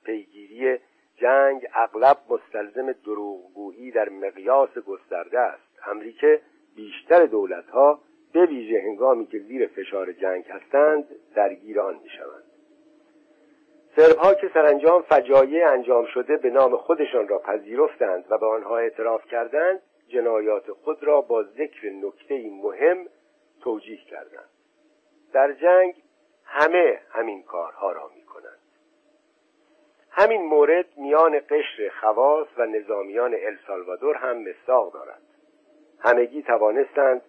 [0.05, 0.79] پیگیری
[1.17, 5.79] جنگ اغلب مستلزم دروغگویی در مقیاس گسترده است.
[5.87, 6.41] امریکه
[6.75, 7.99] بیشتر دولتها
[8.33, 12.43] به ویژه هنگامی که زیر فشار جنگ هستند درگیر آن می‌شوند.
[13.95, 19.25] سربها که سرانجام فجایع انجام شده به نام خودشان را پذیرفتند و به آنها اعتراف
[19.25, 23.05] کردند جنایات خود را با ذکر نکته مهم
[23.61, 24.49] توجیه کردند.
[25.33, 25.95] در جنگ
[26.45, 28.57] همه همین کارها را می کنند
[30.11, 35.21] همین مورد میان قشر خواص و نظامیان السالوادور هم مستاق دارد.
[35.99, 37.21] همگی توانستند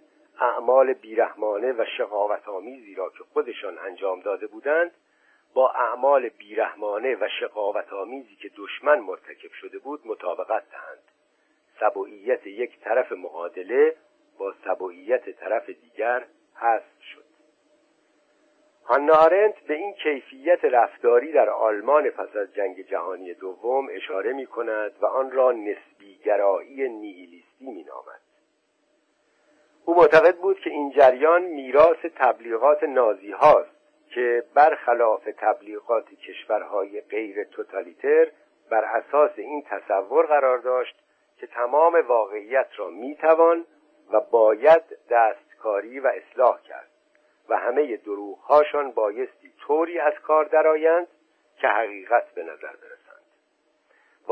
[0.42, 4.90] اعمال بیرحمانه و شقاوت آمیزی را که خودشان انجام داده بودند
[5.54, 11.02] با اعمال بیرحمانه و شقاوت آمیزی که دشمن مرتکب شده بود مطابقت دهند
[11.80, 13.96] سبوعیت یک طرف معادله
[14.38, 16.24] با سبوعیت طرف دیگر
[16.54, 17.24] حذف شد
[18.86, 24.46] هانا آرنت به این کیفیت رفتاری در آلمان پس از جنگ جهانی دوم اشاره می
[24.46, 28.31] کند و آن را نسبیگرایی نیهیلیستی می نامد.
[29.84, 33.70] او معتقد بود که این جریان میراث تبلیغات نازی هاست
[34.14, 38.26] که برخلاف تبلیغات کشورهای غیر توتالیتر
[38.70, 40.96] بر اساس این تصور قرار داشت
[41.36, 43.64] که تمام واقعیت را می‌توان
[44.12, 46.88] و باید دستکاری و اصلاح کرد
[47.48, 51.06] و همه دروغهاشان بایستی طوری از کار درآیند
[51.56, 52.91] که حقیقت به نظر برسند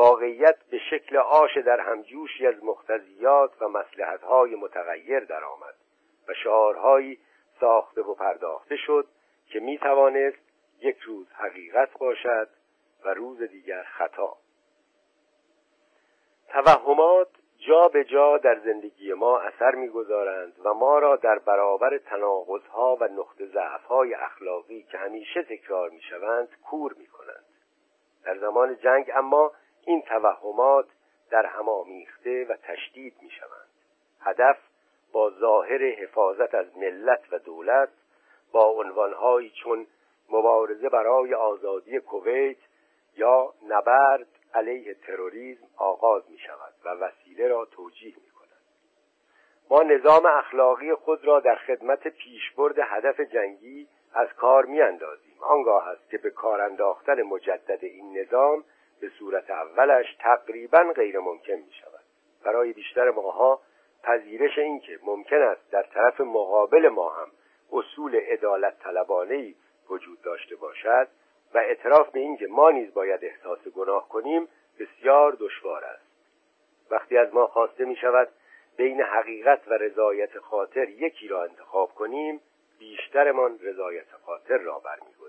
[0.01, 5.75] واقعیت به شکل آش در همجوشی از مختزیات و مسلحتهای متغیر درآمد
[6.29, 7.19] و شعارهایی
[7.61, 9.07] ساخته و پرداخته شد
[9.47, 10.39] که می توانست
[10.81, 12.49] یک روز حقیقت باشد
[13.05, 14.37] و روز دیگر خطا.
[16.49, 17.29] توهمات
[17.69, 23.05] جا به جا در زندگی ما اثر می‌گذارند و ما را در برابر تناقضها و
[23.05, 27.45] نقطه ضعفهای اخلاقی که همیشه تکرار می‌شوند کور می‌کنند.
[28.25, 29.53] در زمان جنگ اما
[29.85, 30.87] این توهمات
[31.31, 33.71] در هم آمیخته و تشدید می‌شوند.
[34.21, 34.59] هدف
[35.13, 37.89] با ظاهر حفاظت از ملت و دولت
[38.53, 39.87] با عنوانهایی چون
[40.31, 42.57] مبارزه برای آزادی کویت
[43.17, 48.61] یا نبرد علیه تروریسم آغاز می شود و وسیله را توجیه می کند
[49.71, 55.89] ما نظام اخلاقی خود را در خدمت پیشبرد هدف جنگی از کار می اندازیم آنگاه
[55.89, 58.65] است که به کار انداختن مجدد این نظام
[59.01, 62.01] به صورت اولش تقریبا غیر ممکن می شود
[62.45, 63.61] برای بیشتر ماها
[64.03, 67.29] پذیرش اینکه ممکن است در طرف مقابل ما هم
[67.73, 69.55] اصول عدالت طلبانه
[69.91, 71.09] وجود داشته باشد
[71.55, 76.11] و اعتراف به اینکه ما نیز باید احساس گناه کنیم بسیار دشوار است.
[76.91, 78.29] وقتی از ما خواسته می شود
[78.77, 82.41] بین حقیقت و رضایت خاطر یکی را انتخاب کنیم
[82.79, 85.20] بیشترمان رضایت خاطر را برمیگزینیم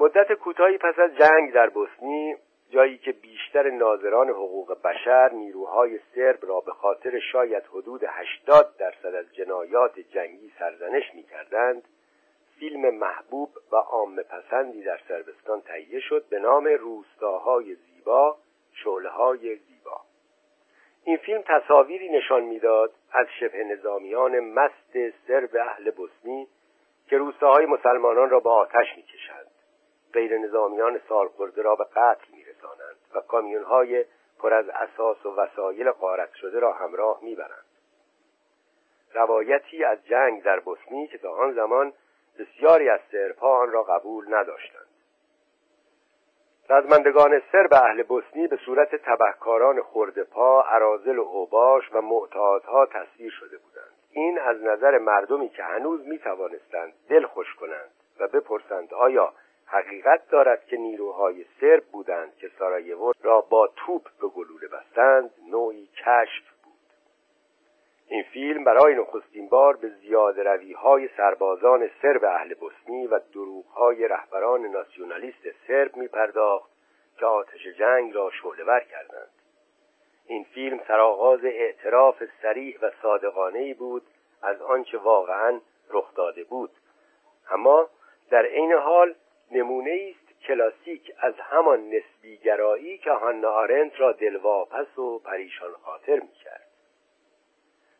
[0.00, 2.36] مدت کوتاهی پس از جنگ در بوسنی
[2.70, 9.14] جایی که بیشتر ناظران حقوق بشر نیروهای سرب را به خاطر شاید حدود 80 درصد
[9.14, 11.82] از جنایات جنگی سرزنش می کردند
[12.58, 18.36] فیلم محبوب و عام پسندی در سربستان تهیه شد به نام روستاهای زیبا
[18.72, 20.00] شعله زیبا.
[21.04, 26.48] این فیلم تصاویری نشان می‌داد از شبه نظامیان مست سرب اهل بوسنی
[27.08, 29.55] که روستاهای مسلمانان را به آتش می‌کشند.
[30.16, 34.04] غیر نظامیان سالخورده را به قتل میرسانند و کامیونهای
[34.38, 37.64] پر از اساس و وسایل غارت شده را همراه می‌برند.
[39.14, 41.92] روایتی از جنگ در بوسنی که تا آن زمان
[42.38, 44.86] بسیاری از سرپا آن را قبول نداشتند.
[46.70, 49.82] رزمندگان سرب اهل بوسنی به صورت تبهکاران
[50.30, 53.92] پا، عرازل و اوباش و معتادها تصویر شده بودند.
[54.10, 59.32] این از نظر مردمی که هنوز می توانستند دل خوش کنند و بپرسند آیا
[59.66, 65.86] حقیقت دارد که نیروهای سرب بودند که سارایوو را با توپ به گلوله بستند نوعی
[65.86, 66.56] کشف
[68.08, 73.66] این فیلم برای نخستین بار به زیاد روی های سربازان سرب اهل بوسنی و دروغ
[73.66, 76.70] های رهبران ناسیونالیست سرب می پرداخت
[77.18, 79.30] که آتش جنگ را شعلهور کردند.
[80.26, 84.02] این فیلم سرآغاز اعتراف سریح و صادقانه ای بود
[84.42, 86.70] از آنچه واقعا رخ داده بود.
[87.50, 87.88] اما
[88.30, 89.14] در عین حال
[89.50, 96.66] نمونه است کلاسیک از همان نسبیگرایی که هانا آرنت را دلواپس و پریشان خاطر کرد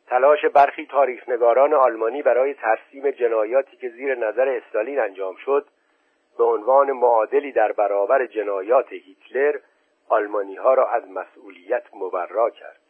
[0.06, 5.66] تلاش برخی تاریخنگاران آلمانی برای ترسیم جنایاتی که زیر نظر استالین انجام شد
[6.38, 9.58] به عنوان معادلی در برابر جنایات هیتلر
[10.08, 12.80] آلمانی ها را از مسئولیت مبرا کرد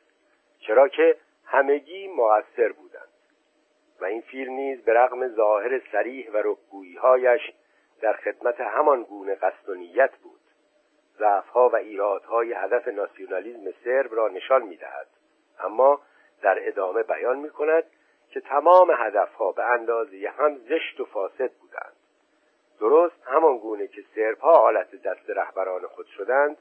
[0.59, 3.09] چرا که همگی مقصر بودند.
[4.01, 6.55] و این فیلم نیز به رغم ظاهر سریح و
[7.01, 7.53] هایش
[8.01, 10.41] در خدمت همان گونه قصد و نیت بود.
[11.19, 15.07] ضعفها و ایرادهای هدف ناسیونالیزم سرب را نشان می‌دهد.
[15.61, 16.01] اما
[16.43, 17.85] در ادامه بیان می کند
[18.31, 21.97] که تمام هدفها به اندازه هم زشت و فاسد بودند.
[22.81, 26.57] درست همان گونه که سربها آلت دست رهبران خود شدند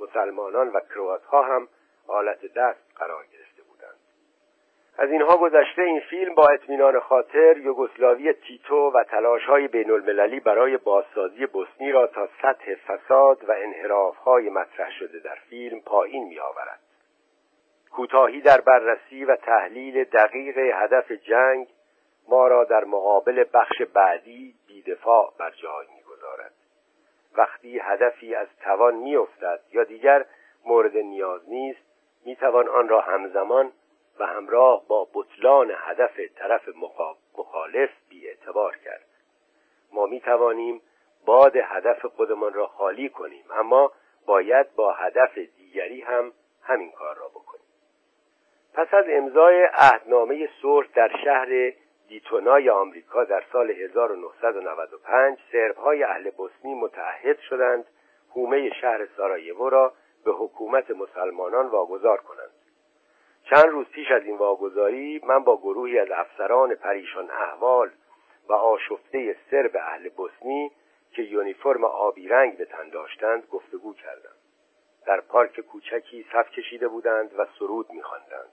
[0.00, 1.68] مسلمانان و کروات ها هم
[2.06, 3.45] آلت دست قرار بودند
[4.98, 10.40] از اینها گذشته این فیلم با اطمینان خاطر یوگسلاوی تیتو و تلاش های بین المللی
[10.40, 16.24] برای بازسازی بوسنی را تا سطح فساد و انحراف های مطرح شده در فیلم پایین
[16.24, 16.80] می آورد.
[17.92, 21.68] کوتاهی در بررسی و تحلیل دقیق هدف جنگ
[22.28, 26.52] ما را در مقابل بخش بعدی بیدفاع بر جای می‌گذارد
[27.36, 30.24] وقتی هدفی از توان میافتد یا دیگر
[30.66, 31.86] مورد نیاز نیست
[32.26, 33.72] می‌توان آن را همزمان
[34.20, 36.68] و همراه با بطلان هدف طرف
[37.38, 37.90] مخالف
[38.46, 39.06] اعتبار کرد.
[39.92, 40.80] ما می توانیم
[41.26, 43.92] باد هدف خودمان را خالی کنیم اما
[44.26, 47.66] باید با هدف دیگری هم همین کار را بکنیم.
[48.74, 51.72] پس از امضای عهدنامه صلح در شهر
[52.08, 55.38] دیتونای آمریکا در سال 1995
[55.76, 57.84] های اهل بوسنی متعهد شدند
[58.30, 59.92] حومه شهر سارایوو را
[60.24, 62.65] به حکومت مسلمانان واگذار کنند.
[63.50, 67.90] چند روز پیش از این واگذاری من با گروهی از افسران پریشان احوال
[68.48, 70.70] و آشفته سرب اهل بوسنی
[71.12, 74.36] که یونیفرم آبی رنگ به تن داشتند گفتگو کردم.
[75.06, 78.52] در پارک کوچکی صف کشیده بودند و سرود میخواندند.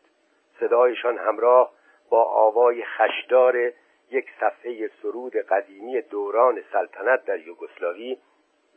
[0.59, 1.73] صدایشان همراه
[2.09, 3.71] با آوای خشدار
[4.11, 8.17] یک صفحه سرود قدیمی دوران سلطنت در یوگسلاوی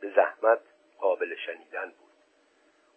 [0.01, 0.59] به زحمت
[0.99, 2.06] قابل شنیدن بود.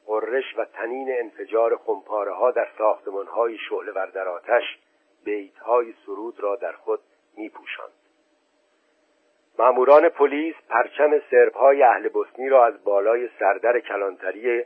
[0.07, 4.79] قررش و تنین انفجار خمپاره ها در ساختمان های شعله ور در آتش
[5.25, 7.01] بیت های سرود را در خود
[7.37, 7.93] می پوشند.
[9.59, 14.65] ماموران پلیس پرچم سرب های اهل بوسنی را از بالای سردر کلانتری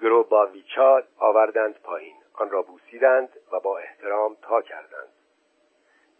[0.00, 2.14] گروباویچا آوردند پایین.
[2.34, 5.12] آن را بوسیدند و با احترام تا کردند.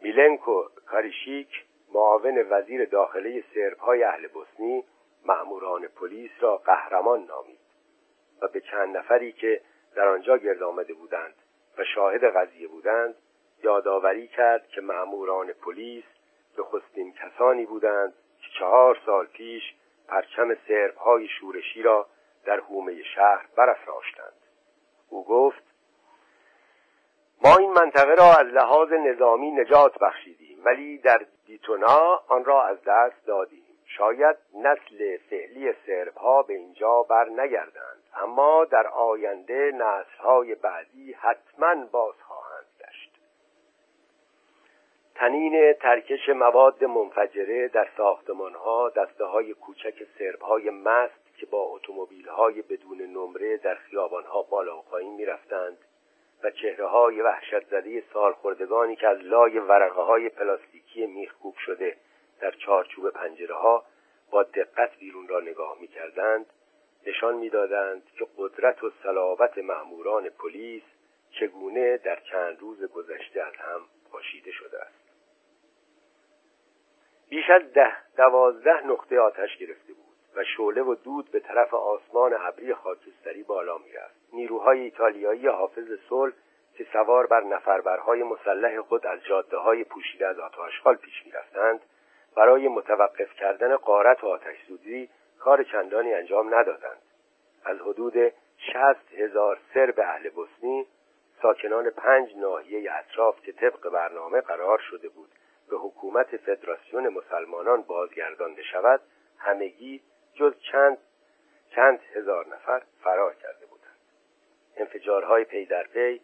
[0.03, 3.44] میلنکو کاریشیک معاون وزیر داخله
[3.80, 4.84] های اهل بوسنی
[5.24, 7.61] مأموران پلیس را قهرمان نامید.
[8.43, 9.61] و به چند نفری که
[9.95, 11.34] در آنجا گرد آمده بودند
[11.78, 13.14] و شاهد قضیه بودند
[13.62, 16.05] یادآوری کرد که مأموران پلیس
[16.59, 19.62] نخستین کسانی بودند که چهار سال پیش
[20.09, 20.57] پرچم
[20.97, 22.07] های شورشی را
[22.45, 24.32] در حومه شهر برافراشتند.
[25.09, 25.62] او گفت
[27.45, 32.78] ما این منطقه را از لحاظ نظامی نجات بخشیدیم ولی در دیتونا آن را از
[32.86, 33.61] دست دادیم.
[33.97, 41.12] شاید نسل فعلی سرب ها به اینجا بر نگردند اما در آینده نسل های بعدی
[41.12, 43.11] حتما باز خواهند گشت.
[45.14, 51.62] تنین ترکش مواد منفجره در ساختمان ها دسته های کوچک سرب های مست که با
[51.62, 55.78] اتومبیل های بدون نمره در خیابان ها بالا و پایین می رفتند
[56.43, 61.97] و چهره های وحشت زده سالخوردگانی که از لای ورقه های پلاستیکی میخکوب شده
[62.43, 63.84] در چارچوب پنجره ها
[64.30, 66.47] با دقت بیرون را نگاه می کردند
[67.07, 70.82] نشان می‌دادند که قدرت و صلابت مأموران پلیس
[71.30, 73.80] چگونه در چند روز گذشته از هم
[74.12, 75.03] پاشیده شده است.
[77.28, 82.34] بیش از ده دوازده نقطه آتش گرفته بود و شعله و دود به طرف آسمان
[82.40, 84.14] ابری خاکستری بالا می‌رفت.
[84.32, 86.32] نیروهای ایتالیایی حافظ صلح
[86.74, 91.80] که سوار بر نفربرهای مسلح خود از جاده های پوشیده از آتاشخال پیش می‌رفتند
[92.36, 95.08] برای متوقف کردن قارت و آتش سوزی
[95.38, 97.02] کار چندانی انجام ندادند.
[97.64, 100.86] از حدود شست هزار سرب اهل بوسنی
[101.42, 105.28] ساکنان پنج ناحیه اطراف که طبق برنامه قرار شده بود
[105.70, 109.00] به حکومت فدراسیون مسلمانان بازگردانده شود
[109.38, 110.02] همگی
[110.34, 110.98] جز چند
[111.74, 113.96] چند هزار نفر فرار کرده بودند.
[114.76, 116.20] انفجارهای پی در پی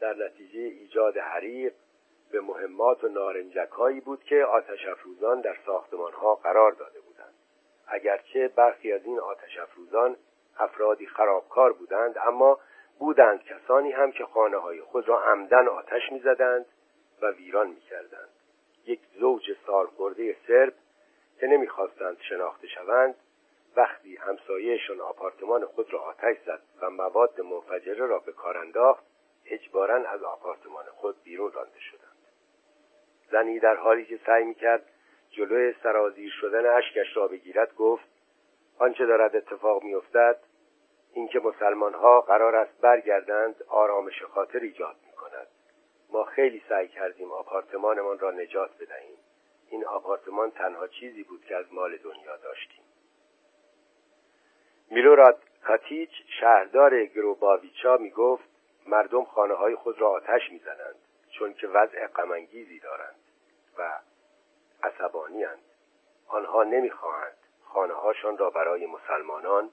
[0.00, 1.72] در نتیجه ایجاد حریق
[2.32, 7.34] به مهمات و نارنجکهایی بود که آتش افروزان در ساختمانها قرار داده بودند.
[7.86, 10.16] اگرچه برخی از این آتش افروزان
[10.58, 12.58] افرادی خرابکار بودند اما
[12.98, 16.66] بودند کسانی هم که خانه های خود را عمدن آتش می‌زدند
[17.22, 18.28] و ویران می‌کردند.
[18.86, 20.74] یک زوج سالخورده سرب
[21.40, 23.14] که نمی‌خواستند شناخته شوند
[23.76, 29.04] وقتی همسایهشان آپارتمان خود را آتش زد و مواد منفجره را به کار انداخت
[29.46, 32.01] اجبارا از آپارتمان خود بیرون رانده شدند
[33.32, 34.82] زنی در حالی که سعی می‌کرد
[35.30, 38.04] جلوی سرازیر شدن اشکش را بگیرد گفت
[38.78, 40.36] آنچه دارد اتفاق میافتد
[41.14, 45.46] اینکه مسلمان ها قرار است برگردند آرامش خاطر ایجاد می کند
[46.12, 49.16] ما خیلی سعی کردیم آپارتمانمان را نجات بدهیم.
[49.68, 52.84] این آپارتمان تنها چیزی بود که از مال دنیا داشتیم.
[54.90, 56.10] میلوراد کاتیچ
[56.40, 58.44] شهردار گروباویچا می گفت
[58.86, 61.01] مردم خانه های خود را آتش می‌زنند.
[61.42, 63.14] چون که وضع غمانگیزی دارند
[63.78, 63.98] و
[64.82, 65.46] عصبانی
[66.28, 69.70] آنها نمی‌خواهند خانه هاشان را برای مسلمانان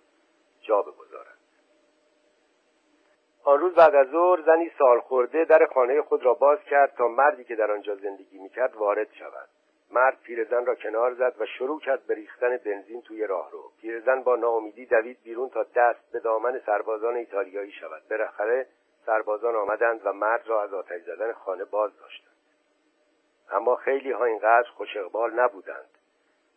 [0.62, 1.38] جا بگذارند.
[3.44, 7.08] آن روز بعد از ظهر زنی سال خورده در خانه خود را باز کرد تا
[7.08, 9.50] مردی که در آنجا زندگی می‌کرد وارد شود.
[9.92, 14.36] مرد پیرزن را کنار زد و شروع کرد به ریختن بنزین توی راهرو پیرزن با
[14.36, 18.02] ناامیدی دوید بیرون تا دست به دامن سربازان ایتالیایی شود.
[18.10, 18.68] بالاخره
[19.10, 22.36] سربازان آمدند و مرد را از آتش زدن خانه باز داشتند.
[23.52, 25.90] اما خیلی ها اینقدر خوش اقبال نبودند.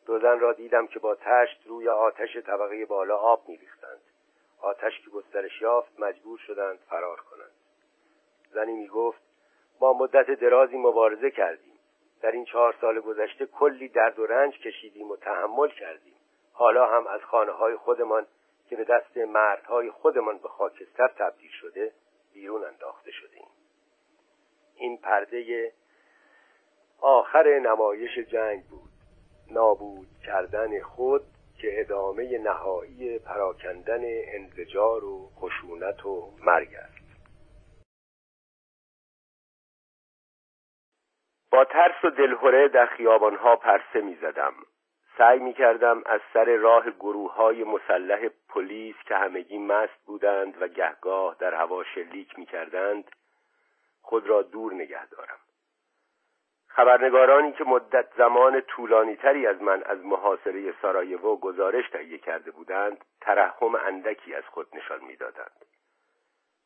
[0.07, 4.01] دو زن را دیدم که با تشت روی آتش طبقه بالا آب میریختند.
[4.61, 7.53] آتش که گسترش یافت مجبور شدند فرار کنند.
[8.51, 9.23] زنی می‌گفت
[9.81, 11.79] ما مدت درازی مبارزه کردیم.
[12.23, 16.17] در این چهار سال گذشته کلی درد و رنج کشیدیم و تحمل کردیم.
[16.53, 18.27] حالا هم از خانه های خودمان
[18.69, 21.93] که به دست مردهای خودمان به خاکستر تبدیل شده
[22.35, 23.47] بیرون انداخته شدیم.
[24.75, 25.73] این پرده
[27.01, 28.91] آخر نمایش جنگ بود.
[29.51, 31.23] نابود کردن خود
[31.61, 37.03] که ادامه نهایی پراکندن انزجار و خشونت و مرگ است.
[41.53, 44.55] با ترس و دلهوره در خیابانها پرسه می زدم
[45.19, 50.69] سعی می کردم از سر راه گروه های مسلح پلیس که همگی مست بودند و
[50.69, 53.11] گهگاه در هوا شلیک می کردند
[54.03, 55.39] خود را دور نگه دارم.
[56.69, 63.05] خبرنگارانی که مدت زمان طولانی تری از من از محاصره سارایوو گزارش تهیه کرده بودند
[63.21, 65.65] ترحم اندکی از خود نشان می‌دادند.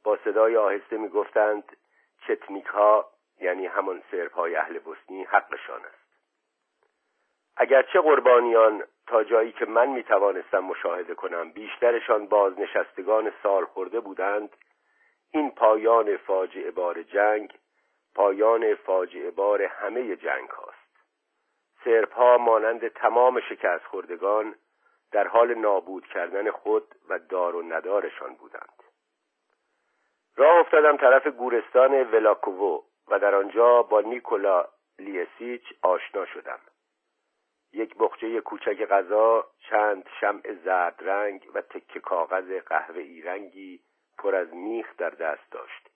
[0.05, 1.77] با صدای آهسته می‌گفتند
[2.27, 6.06] چتنیک ها یعنی همان سرب های اهل بوسنی حقشان است.
[7.57, 14.57] اگرچه قربانیان تا جایی که من می توانستم مشاهده کنم بیشترشان بازنشستگان سال خورده بودند
[15.31, 17.53] این پایان فاجعه بار جنگ
[18.15, 20.77] پایان فاجعه بار همه جنگ هاست.
[21.85, 24.55] سرپ ها مانند تمام شکست خوردگان
[25.13, 28.83] در حال نابود کردن خود و دار و ندارشان بودند.
[30.37, 34.65] راه افتادم طرف گورستان ولاکوو و در آنجا با نیکولا
[34.99, 36.59] لیسیچ آشنا شدم.
[37.77, 43.81] یک بخچه کوچک غذا چند شمع زرد رنگ و تکه کاغذ قهوه‌ای رنگی
[44.19, 45.91] پر از میخ در دست داشت.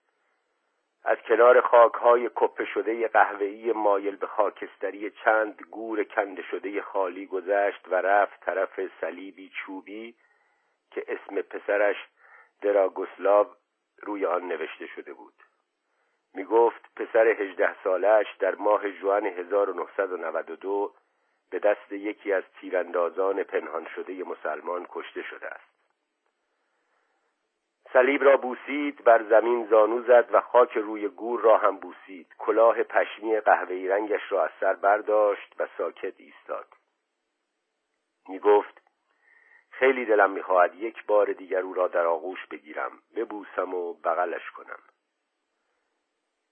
[1.04, 7.88] از کنار خاکهای کپه شده قهوه‌ای مایل به خاکستری چند گور کنده شده خالی گذشت
[7.88, 10.14] و رفت طرف صلیبی چوبی
[10.90, 11.96] که اسم پسرش
[12.62, 13.46] دراگوسلاو
[14.02, 15.34] روی آن نوشته شده بود.
[16.34, 20.94] می گفت پسر هجده سالش در ماه جوان 1992
[21.50, 25.70] به دست یکی از تیراندازان پنهان شده مسلمان کشته شده است.
[27.92, 32.34] صلیب را بوسید بر زمین زانو زد و خاک روی گور را هم بوسید.
[32.38, 36.66] کلاه پشمی قهوه‌ای رنگش را از سر برداشت و ساکت ایستاد.
[38.28, 38.82] می گفت
[39.70, 42.92] خیلی دلم می‌خواهد یک بار دیگر او را در آغوش بگیرم.
[43.16, 44.78] ببوسم و بغلش کنم.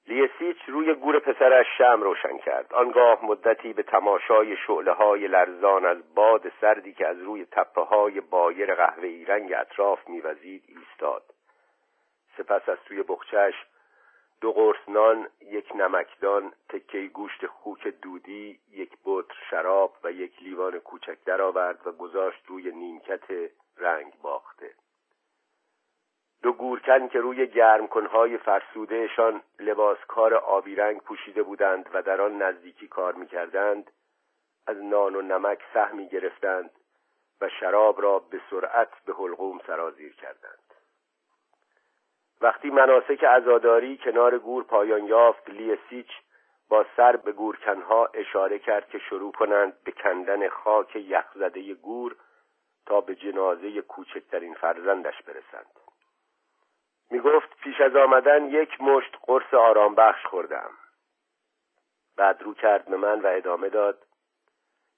[0.09, 2.75] لیسیچ روی گور پسرش شم روشن کرد.
[2.75, 8.21] آنگاه مدتی به تماشای شعله های لرزان از باد سردی که از روی تپه های
[8.21, 11.23] بایر قهوه‌ای رنگ اطراف میوزید ایستاد.
[12.37, 13.55] سپس از توی بخچش
[14.41, 20.79] دو قرص نان یک نمکدان تکه گوشت خوک دودی یک بطر شراب و یک لیوان
[20.79, 24.71] کوچک درآورد و گذاشت روی نیمکت رنگ باخته.
[26.43, 32.89] دو گورکن که روی گرمکنهای فرسودهشان لباسکار آبی رنگ پوشیده بودند و در آن نزدیکی
[32.89, 33.91] کار می‌کردند
[34.67, 36.71] از نان و نمک سهمی گرفتند
[37.41, 40.75] و شراب را به سرعت به حلقوم سرازیر کردند.
[42.41, 46.11] وقتی مناسک عزاداری کنار گور پایان یافت لیسیچ
[46.69, 52.17] با سر به گورکنها اشاره کرد که شروع کنند به کندن خاک یخزده گور
[52.87, 55.88] تا به جنازه کوچکترین فرزندش برسند.
[57.11, 60.71] می گفت پیش از آمدن یک مشت قرص آرام بخش خوردم.
[62.17, 64.07] بعد رو کرد به من و ادامه داد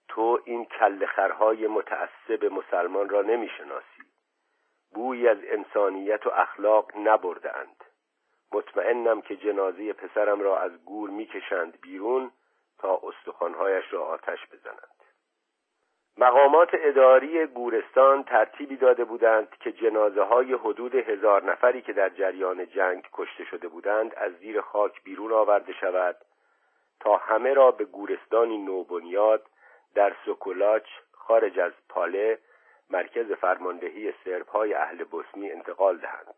[0.08, 4.02] تو این کلخرهای متعصب مسلمان را نمی‌شناسی.
[4.94, 7.84] بویی از انسانیت و اخلاق نبردند
[8.52, 12.32] مطمئنم که جنازه پسرم را از گور می‌کشند بیرون
[12.78, 14.99] تا استخوانهایش را آتش بزنند
[16.20, 22.66] مقامات اداری گورستان ترتیبی داده بودند که جنازه های حدود هزار نفری که در جریان
[22.66, 26.16] جنگ کشته شده بودند از زیر خاک بیرون آورده شود
[27.00, 29.42] تا همه را به گورستانی نوبنیاد
[29.94, 32.38] در سوکولاچ خارج از پاله
[32.90, 34.14] مرکز فرماندهی
[34.52, 36.34] های اهل بوسنی انتقال دهند.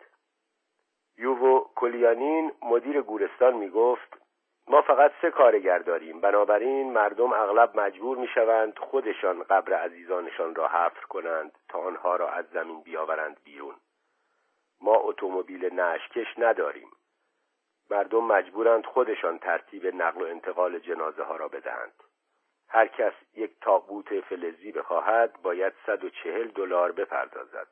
[1.18, 4.21] یوو کلیانین مدیر گورستان می گفت
[4.68, 6.20] ما فقط سه کارگر داریم.
[6.20, 12.44] بنابراین مردم اغلب مجبور می‌شوند خودشان قبر عزیزانشان را حفر کنند تا آنها را از
[12.52, 13.74] زمین بیاورند بیرون.
[14.80, 16.90] ما اتومبیل نشکش نداریم.
[17.90, 21.94] مردم مجبورند خودشان ترتیب نقل و انتقال جنازه ها را بدهند.
[22.68, 27.68] هر کس یک تابوت فلزی بخواهد باید 140 دلار بپردازد.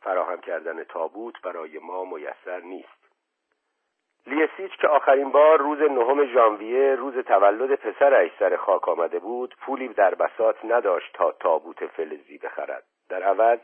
[0.00, 3.01] فراهم کردن تابوت برای ما میسر نیست.
[4.26, 9.88] لیسیچ که آخرین بار روز نهم ژانویه روز تولد پسرش سر خاک آمده بود پولی
[9.88, 12.84] در بساط نداشت تا تابوت فلزی بخرد.
[13.08, 13.58] در عوض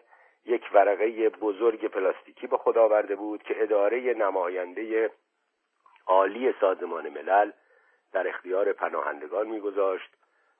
[0.44, 5.11] یک ورقه بزرگ پلاستیکی به خدا آورده بود که اداره نماینده
[6.06, 7.52] عالی سازمان ملل
[8.12, 10.11] در اختیار پناهندگان میگذاشت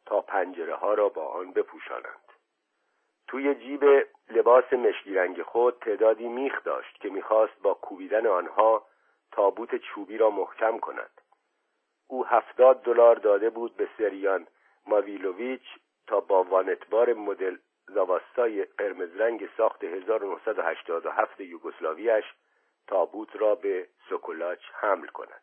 [0.07, 2.29] تا پنجره ها را با آن بپوشانند.
[3.29, 3.85] توی جیب
[4.31, 8.87] لباس مشکی رنگ خود تعدادی میخ داشت که می‌خواست با کوبیدن آنها
[9.39, 11.21] تابوت چوبی را محکم کند.
[12.07, 14.47] او هفتاد دلار داده بود به سریان
[14.87, 15.63] ماویلوویچ
[16.07, 17.57] تا با وانتبار مدل
[17.89, 22.25] زاواستای قرمز رنگ ساخت 1987 یوگسلاویش
[22.87, 25.43] تابوت را به سوکولاچ حمل کند.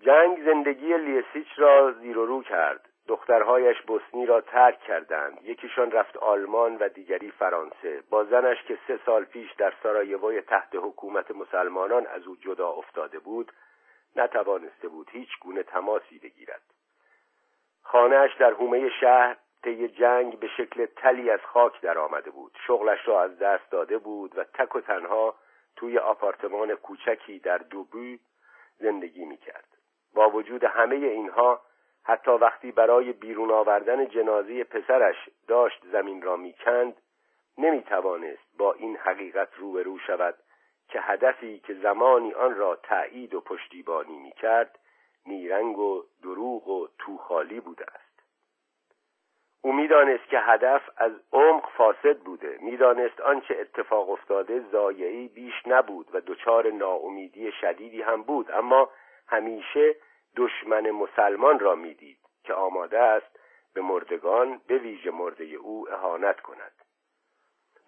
[0.00, 2.88] جنگ زندگی لیسیچ را زیر و رو کرد.
[3.08, 5.38] دخترهایش بوسنی را ترک کردند.
[5.42, 8.02] یکیشان رفت آلمان و دیگری فرانسه.
[8.10, 13.18] با زنش که سه سال پیش در سارایوو تحت حکومت مسلمانان از او جدا افتاده
[13.18, 13.52] بود
[14.16, 16.62] نتوانسته بود هیچ گونه تماسی بگیرد.
[17.82, 22.58] خانهاش در حومه شهر طی جنگ به شکل تلی از خاک در آمده بود.
[22.66, 25.34] شغلش را از دست داده بود و تک و تنها
[25.76, 28.18] توی آپارتمان کوچکی در دوبوی
[28.78, 29.68] زندگی می کرد
[30.14, 31.60] با وجود همه اینها
[32.04, 35.16] حتی وقتی برای بیرون آوردن جنازه پسرش
[35.48, 36.96] داشت زمین را می‌کند
[37.58, 40.34] نمی‌توانست با این حقیقت روبرو شود
[40.88, 44.78] که هدفی که زمانی آن را تأیید و پشتیبانی می‌کرد
[45.26, 48.08] نیرنگ و دروغ و توخالی بوده است.
[49.62, 52.58] او می‌دانست که هدف از عمق فاسد بوده.
[52.60, 58.50] می‌دانست آنچه اتفاق افتاده زایعی بیش نبود و دچار ناامیدی شدیدی هم بود.
[58.50, 58.90] اما
[59.26, 59.96] همیشه
[60.36, 63.38] دشمن مسلمان را می‌دید که آماده است
[63.74, 66.72] به مردگان به ویژه مرده او اهانت کند.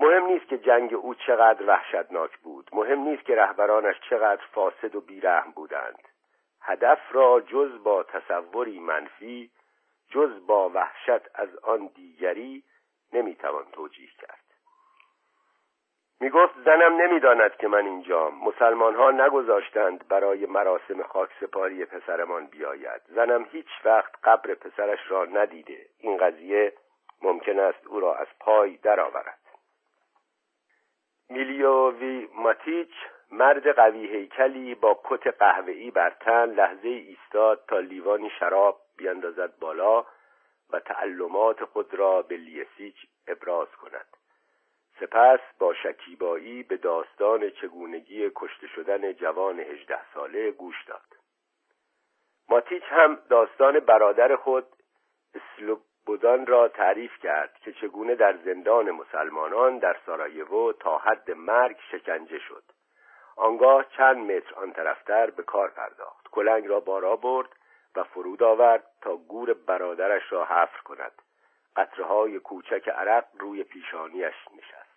[0.00, 2.70] مهم نیست که جنگ او چقدر وحشتناک بود.
[2.72, 6.08] مهم نیست که رهبرانش چقدر فاسد و بیرحم بودند.
[6.62, 9.50] هدف را جز با تصوری منفی
[10.10, 12.64] جز با وحشت از آن دیگری
[13.12, 14.49] نمی‌توان توجیه کرد.
[16.22, 23.02] می گفت زنم نمی‌داند که من اینجام مسلمان ها نگذاشتند برای مراسم خاکسپاری پسرمان بیاید.
[23.08, 25.86] زنم هیچ وقت قبر پسرش را ندیده.
[25.98, 26.72] این قضیه
[27.22, 29.38] ممکن است او را از پای درآورد.
[31.30, 32.92] میلیووی ماتیچ
[33.32, 40.06] مرد قوی هیکلی با کت قهوه‌ای بر تن لحظه ایستاد تا لیوانی شراب بیاندازد بالا
[40.70, 42.96] و تعلمات خود را به لیسیچ
[43.28, 44.19] ابراز کند.
[45.00, 51.16] سپس با شکیبایی به داستان چگونگی کشته شدن جوان هجده ساله گوش داد.
[52.48, 54.66] ماتیچ هم داستان برادر خود
[55.34, 62.38] اسلوبودان را تعریف کرد که چگونه در زندان مسلمانان در سارایوو تا حد مرگ شکنجه
[62.38, 62.64] شد.
[63.36, 66.28] آنگاه چند متر آن طرفتر به کار پرداخت.
[66.28, 67.48] کلنگ را بارا برد
[67.96, 71.12] و فرود آورد تا گور برادرش را حفر کند.
[71.76, 74.89] قطرهای کوچک عرق روی پیشانیش نشست.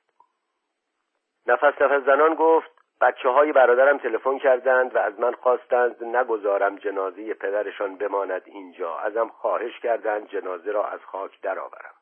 [1.47, 2.71] نفس نفس زنان گفت
[3.01, 8.97] بچه های برادرم تلفن کردند و از من خواستند نگذارم جنازه پدرشان بماند اینجا.
[8.97, 11.93] ازم خواهش کردند جنازه را از خاک درآورم.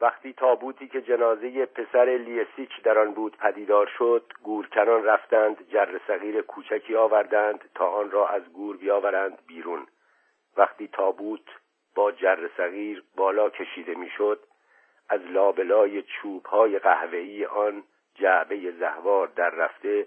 [0.00, 6.42] وقتی تابوتی که جنازه پسر لیسیچ در آن بود پدیدار شد گورکنان رفتند جر صغیر
[6.42, 9.86] کوچکی آوردند تا آن را از گور بیاورند بیرون.
[10.56, 11.46] وقتی تابوت
[11.94, 14.40] با جر صغیر بالا کشیده می‌شد
[15.12, 17.84] از لابلای چوب های قهوه‌ای آن
[18.14, 20.06] جعبه زهوار در رفته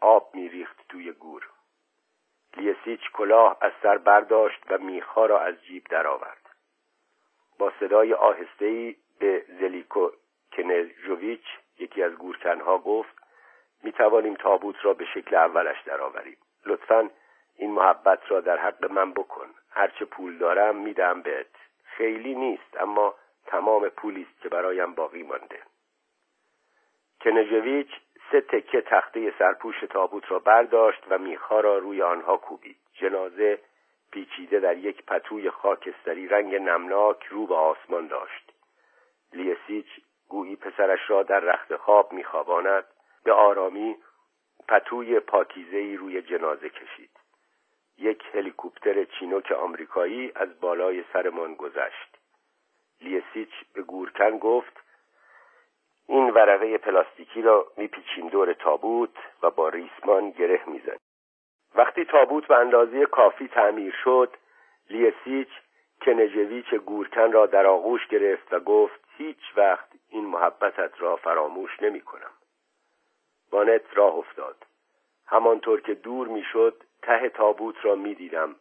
[0.00, 1.50] آب میریخت توی گور.
[2.56, 6.50] لیسیچ کلاه از سر برداشت و میخها را از جیب درآورد.
[7.58, 10.10] با صدای آهسته‌ای به زلیکو
[10.52, 11.44] کنژوویچ
[11.78, 13.14] یکی از گورکنها گفت
[13.82, 16.36] می توانیم تابوت را به شکل اولش درآوریم.
[16.66, 17.10] لطفا
[17.56, 19.46] این محبت را در حق من بکن.
[19.70, 21.46] هرچه پول دارم میدم بهت.
[21.84, 23.14] خیلی نیست اما
[23.46, 25.62] تمام پولی است که برایم باقی مانده.
[27.20, 27.90] کنژویچ
[28.30, 32.76] سه تکه تخته سرپوش تابوت را برداشت و میخها را روی آنها کوبید.
[32.92, 33.58] جنازه
[34.12, 38.52] پیچیده در یک پتوی خاکستری رنگ نمناک رو به آسمان داشت.
[39.32, 39.86] لیسیچ
[40.28, 42.84] گویی پسرش را در رخت خواب میخواباند.
[43.24, 43.96] به آرامی
[44.68, 47.10] پتوی پاکیزهای روی جنازه کشید.
[47.98, 52.13] یک هلیکوپتر چینوک آمریکایی از بالای سرمان گذشت.
[53.04, 54.84] لیسیچ به گورکن گفت
[56.08, 61.00] این ورقه پلاستیکی را میپیچیم دور تابوت و با ریسمان گره می‌زنیم.
[61.74, 64.36] وقتی تابوت به اندازه کافی تعمیر شد
[64.90, 65.48] لیسیچ
[66.02, 72.00] کنجویچ گورکن را در آغوش گرفت و گفت هیچ وقت این محبتت را فراموش نمی
[72.00, 72.30] کنم
[73.50, 74.56] بانت راه افتاد.
[75.26, 78.56] همانطور که دور می‌شد ته تابوت را می‌دیدم.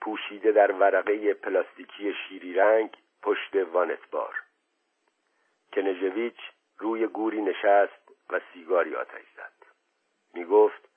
[0.00, 2.96] پوشیده در ورقه پلاستیکی شیری رنگ
[3.26, 4.34] پشت وانتبار
[5.72, 6.36] کنژویچ
[6.78, 9.66] روی گوری نشست و سیگاری آتش زد.
[10.34, 10.88] می گفت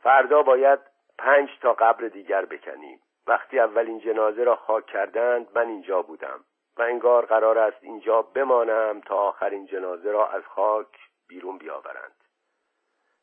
[0.00, 0.78] فردا باید
[1.18, 3.00] پنج تا قبر دیگر بکنیم.
[3.26, 6.44] وقتی اولین جنازه را خاک کردند من اینجا بودم
[6.76, 10.98] و انگار قرار است اینجا بمانم تا آخرین جنازه را از خاک
[11.28, 12.24] بیرون بیاورند.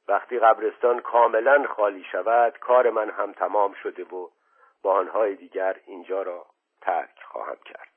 [0.08, 4.30] وقتی قبرستان کاملا خالی شود کار من هم تمام شده و
[4.82, 6.46] با آنهای دیگر اینجا را
[6.82, 7.95] ترک خواهم کرد.